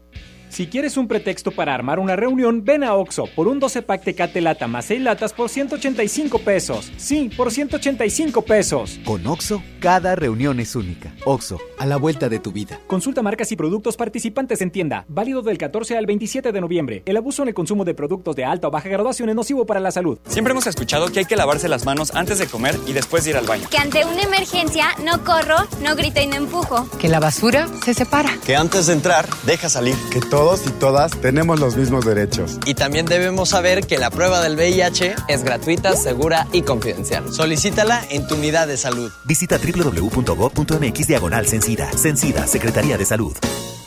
[0.49, 4.03] Si quieres un pretexto para armar una reunión, ven a Oxo por un 12 pack
[4.03, 6.91] Tecate Lata más 6 latas por 185 pesos.
[6.97, 8.99] Sí, por 185 pesos.
[9.03, 11.14] Con Oxo, cada reunión es única.
[11.23, 12.77] Oxo, a la vuelta de tu vida.
[12.88, 15.05] Consulta marcas y productos participantes en tienda.
[15.07, 17.03] Válido del 14 al 27 de noviembre.
[17.05, 19.80] El abuso en el consumo de productos de alta o baja graduación es nocivo para
[19.80, 20.19] la salud.
[20.27, 23.30] Siempre hemos escuchado que hay que lavarse las manos antes de comer y después de
[23.30, 23.69] ir al baño.
[23.69, 26.85] Que ante una emergencia no corro, no grito y no empujo.
[26.99, 28.38] Que la basura se separa.
[28.45, 29.95] Que antes de entrar, deja salir.
[30.11, 32.59] Que todos y todas tenemos los mismos derechos.
[32.65, 37.31] Y también debemos saber que la prueba del VIH es gratuita, segura y confidencial.
[37.31, 39.09] Solicítala en tu unidad de salud.
[39.23, 41.91] Visita www.gov.mx diagonal Cencida.
[41.95, 43.35] Cencida, Secretaría de Salud.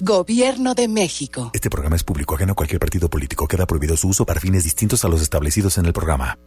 [0.01, 1.51] Gobierno de México.
[1.53, 3.47] Este programa es público ajeno a cualquier partido político.
[3.47, 6.39] Queda prohibido su uso para fines distintos a los establecidos en el programa.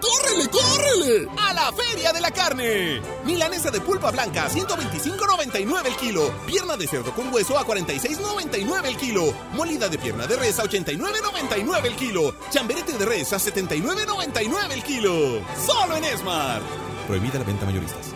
[0.00, 1.28] ¡Córrele, córrele!
[1.38, 3.00] ¡A la Feria de la Carne!
[3.24, 6.30] Milanesa de pulpa blanca, 125.99 el kilo.
[6.46, 9.34] Pierna de cerdo con hueso a 46.99 el kilo.
[9.54, 12.34] Molida de pierna de res a 89.99 el kilo.
[12.50, 15.42] Chamberete de res a 79.99 el kilo.
[15.66, 16.62] Solo en Esmar.
[17.06, 18.15] Prohibida la venta mayoristas.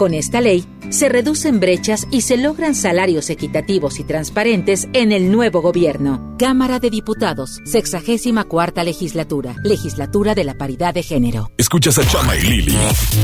[0.00, 5.30] Con esta ley, se reducen brechas y se logran salarios equitativos y transparentes en el
[5.30, 6.34] nuevo gobierno.
[6.38, 11.50] Cámara de Diputados, 64 legislatura, legislatura de la paridad de género.
[11.58, 12.78] Escuchas a Chama y Lili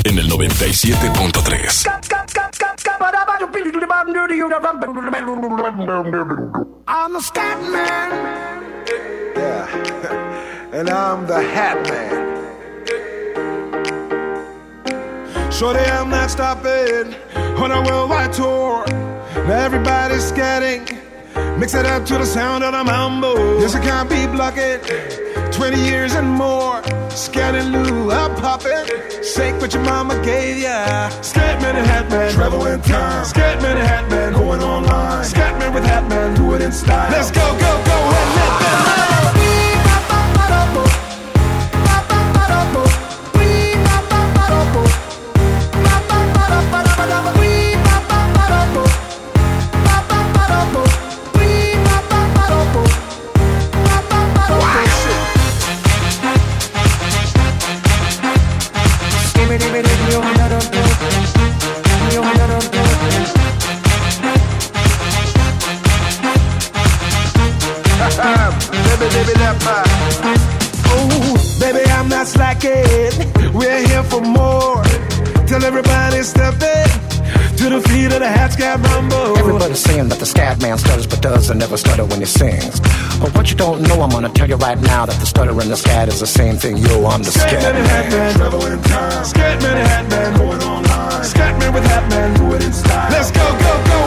[0.05, 1.87] en el 97.3.
[6.87, 8.13] I'm the scat man.
[9.35, 9.67] Yeah.
[10.73, 12.46] and I'm the hat man.
[15.59, 18.85] Shorty, I'm not stopping on a worldwide tour.
[19.49, 20.85] Now everybody's scatting.
[21.59, 23.59] Mix it up to the sound of the mambo.
[23.59, 24.81] Yes, I can't be blocking.
[25.53, 26.83] 20 years and more.
[27.09, 28.85] Scanning Lou, I'm popping.
[29.25, 31.09] Shake what your mama gave ya.
[31.23, 33.25] Scatman and Hatman, travel in time.
[33.25, 35.25] Scatman and Hatman, going online.
[35.25, 37.11] Scatman with Hatman, do it in style.
[37.11, 39.26] Let's go, go, go, and let them know.
[69.17, 70.39] baby, left mine.
[70.93, 73.13] Oh, baby, I'm not slacking.
[73.53, 74.83] We're here for more.
[75.47, 76.89] Tell everybody step in
[77.57, 79.39] to the feet of the hat scab rumble.
[79.39, 82.81] Everybody's saying that the scab man stutters but does and never stutter when he sings.
[83.21, 85.71] But what you don't know, I'm gonna tell you right now that the stutter and
[85.71, 86.77] the scat is the same thing.
[86.77, 87.87] Yo, I'm the scat, scat man.
[87.87, 89.25] Hat man, traveling time.
[89.25, 91.25] Scat man, hat man, going online.
[91.25, 93.11] Scat man with hat man, do it in style.
[93.11, 94.06] Let's go, go, go.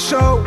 [0.00, 0.40] Show.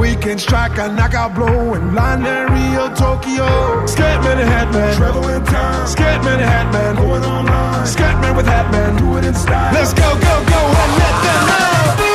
[0.00, 3.46] We can strike a knockout blow in London, Rio, Tokyo.
[3.86, 5.86] Scatman and Hatman, travel in time.
[5.86, 7.86] Scatman and Hatman, going online.
[7.86, 9.74] Scatman with Hatman, do it in style.
[9.74, 12.07] Let's go, go, go, and let them know.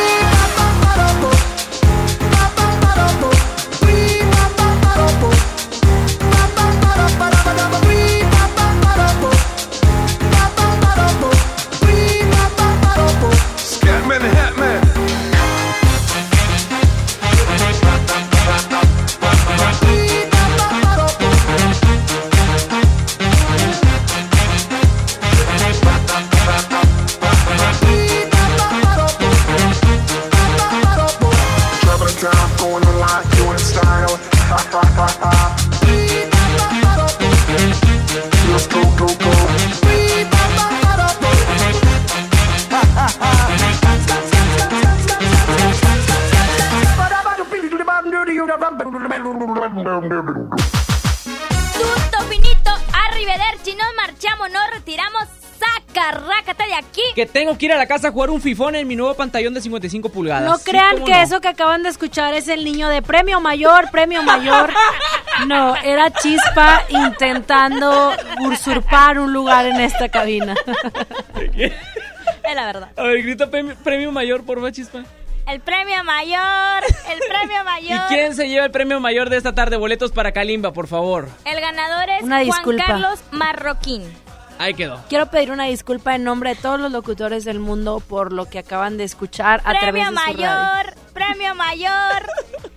[57.63, 60.09] Que ir a la casa a jugar un fifón en mi nuevo pantallón de 55
[60.09, 60.43] pulgadas.
[60.43, 61.17] No crean que no.
[61.21, 64.69] eso que acaban de escuchar es el niño de premio mayor, premio mayor.
[65.47, 68.11] No, era Chispa intentando
[68.41, 70.55] usurpar un lugar en esta cabina.
[72.43, 72.89] Es la verdad.
[72.97, 75.05] A ver, grita premio, premio mayor, por favor, chispa.
[75.47, 78.07] El premio mayor, el premio ¿Y mayor.
[78.09, 79.77] quién se lleva el premio mayor de esta tarde?
[79.77, 81.29] Boletos para Kalimba, por favor.
[81.45, 82.77] El ganador es Una Juan.
[82.77, 84.03] Carlos Marroquín.
[84.59, 85.03] Ahí quedó.
[85.09, 88.59] Quiero pedir una disculpa en nombre de todos los locutores del mundo por lo que
[88.59, 90.47] acaban de escuchar a través Premio de su radio.
[90.47, 92.27] mayor, premio mayor.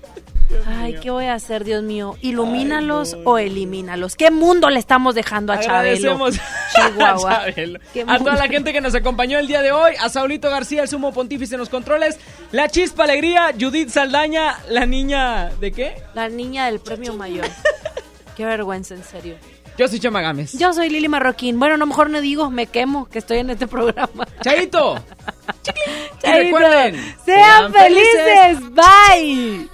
[0.66, 2.16] Ay, ¿qué voy a hacer, Dios mío?
[2.20, 4.14] ¿Ilumínalos o elimínalos?
[4.14, 6.12] ¿Qué mundo le estamos dejando a Chabelo?
[6.12, 6.36] Agradecemos
[6.74, 7.32] Chihuahua.
[7.36, 7.80] a, Chabelo.
[7.92, 10.82] Qué A toda la gente que nos acompañó el día de hoy, a Saulito García,
[10.82, 12.18] el sumo pontífice en los controles,
[12.52, 16.02] la chispa alegría, Judith Saldaña, la niña de qué?
[16.14, 17.46] La niña del premio mayor.
[18.36, 19.36] Qué vergüenza, en serio.
[19.76, 20.52] Yo soy Chama Gámez.
[20.58, 21.58] Yo soy Lili Marroquín.
[21.58, 24.26] Bueno, no mejor no digo, me quemo, que estoy en este programa.
[24.40, 24.94] Chaito.
[25.62, 25.80] Chaito.
[26.24, 26.94] Y recuerden,
[27.24, 28.58] sean sean felices.
[28.58, 28.74] felices.
[28.74, 29.68] Bye.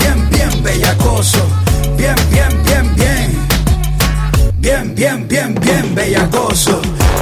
[0.51, 1.39] bien bellacoso,
[1.97, 3.47] bien, bien, bien, bien.
[4.57, 6.81] Bien, bien, bien, bien bellacoso,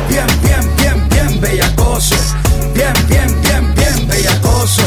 [0.10, 2.16] bien, bien, bien, bien bellacoso,
[2.74, 4.82] bien, bien, bien, bien bellacoso,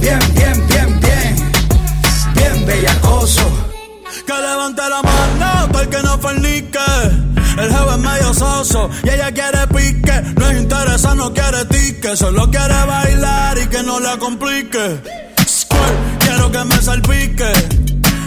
[0.00, 1.52] bien, bien, bien, bien,
[2.34, 3.42] bien bellacoso.
[4.26, 6.78] Que levante la mano para que no fornique.
[7.58, 10.22] El jefe es medio soso y ella quiere pique.
[10.36, 12.16] No es interesa, no quiere tique.
[12.16, 15.27] Solo quiere bailar y que no la complique.
[16.58, 17.52] Que me salpique.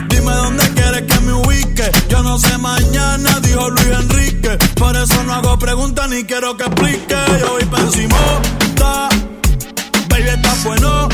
[0.08, 1.92] Dime dónde quieres que me ubique.
[2.08, 4.58] Yo no sé mañana, dijo Luis Enrique.
[4.76, 7.16] Por eso no hago preguntas ni quiero que explique.
[7.42, 8.16] Yo voy pa' encima,
[10.08, 11.10] baby, está bueno.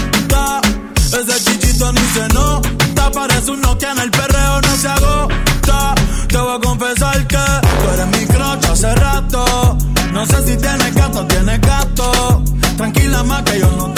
[1.08, 3.12] Ese chichito ni se nota.
[3.12, 5.96] Parece un Nokia en el perreo, no se agota.
[6.28, 9.78] Te voy a confesar que tú eres mi crocha hace rato.
[10.14, 12.44] No sé si tienes gato tienes gato.
[12.78, 13.97] Tranquila más que yo no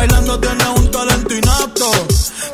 [0.00, 1.90] Bailando tienes un talento inapto.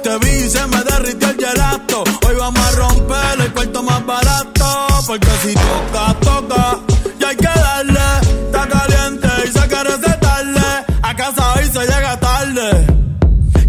[0.03, 2.03] Te vi y se me derritió el gelato.
[2.27, 4.87] Hoy vamos a romper el cuarto más barato.
[5.07, 6.81] Porque si toca, toca.
[7.21, 8.01] Y hay que darle.
[8.47, 10.61] Está caliente y se quiere recetarle.
[11.03, 12.87] A casa hoy se llega tarde.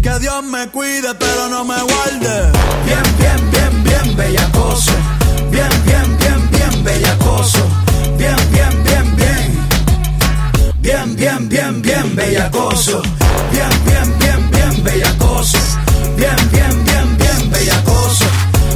[0.02, 2.57] Que Dios me cuide, pero no me guarde.
[12.28, 13.02] Bellacoso.
[13.50, 15.58] Bien, bien, bien, bien, bellacoso.
[16.16, 18.24] Bien, bien, bien, bien, bellacoso.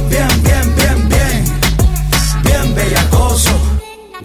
[0.09, 1.45] Bien, bien, bien, bien.
[2.43, 3.51] Bien, bellacoso.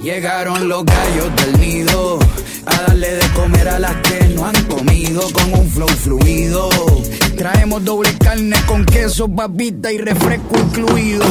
[0.02, 2.18] Llegaron los gallos del nido
[2.66, 6.68] a darle de comer a las que no han comido con un flow fluido.
[7.36, 11.24] Traemos doble carne con queso, papita y refresco incluido.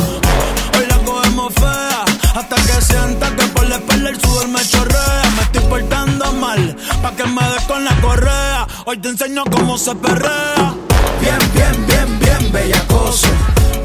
[0.77, 5.21] Hoy la cogemos fea hasta que sienta que por la espalda el sudor me chorrea.
[5.35, 8.67] Me estoy portando mal pa' que me des con la correa.
[8.85, 10.75] Hoy te enseño cómo se perrea.
[11.21, 13.27] Bien, bien, bien, bien, bellacoso.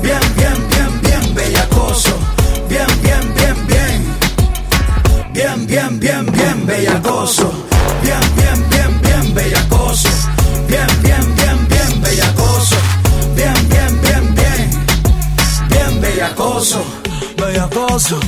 [0.03, 2.15] Bien, bien, bien, bien, bellacoso.
[2.69, 4.17] Bien, bien, bien, bien.
[5.33, 7.51] Bien, bien, bien, bien, bellacoso.
[8.03, 10.09] Bien, bien, bien, bien, bellacoso.
[10.69, 12.77] Bien, bien, bien, bien, bellacoso.
[13.35, 14.87] Bien, bien, bien, bien.
[15.69, 17.02] Bien, bellacoso.
[17.53, 18.19] Bellacoso.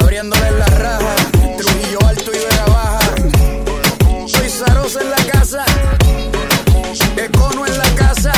[0.00, 1.14] Abriéndole la raja.
[1.56, 2.98] Trujillo alto y Vega baja.
[4.26, 5.64] Soy Zarosa en la casa.
[7.16, 8.32] Econo en la casa.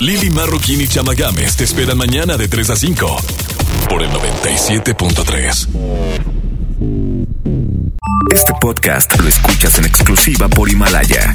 [0.00, 3.16] Lili Marroquín y Chama Games te esperan mañana de 3 a 5
[3.90, 5.68] por el 97.3.
[8.32, 11.34] Este podcast lo escuchas en exclusiva por Himalaya.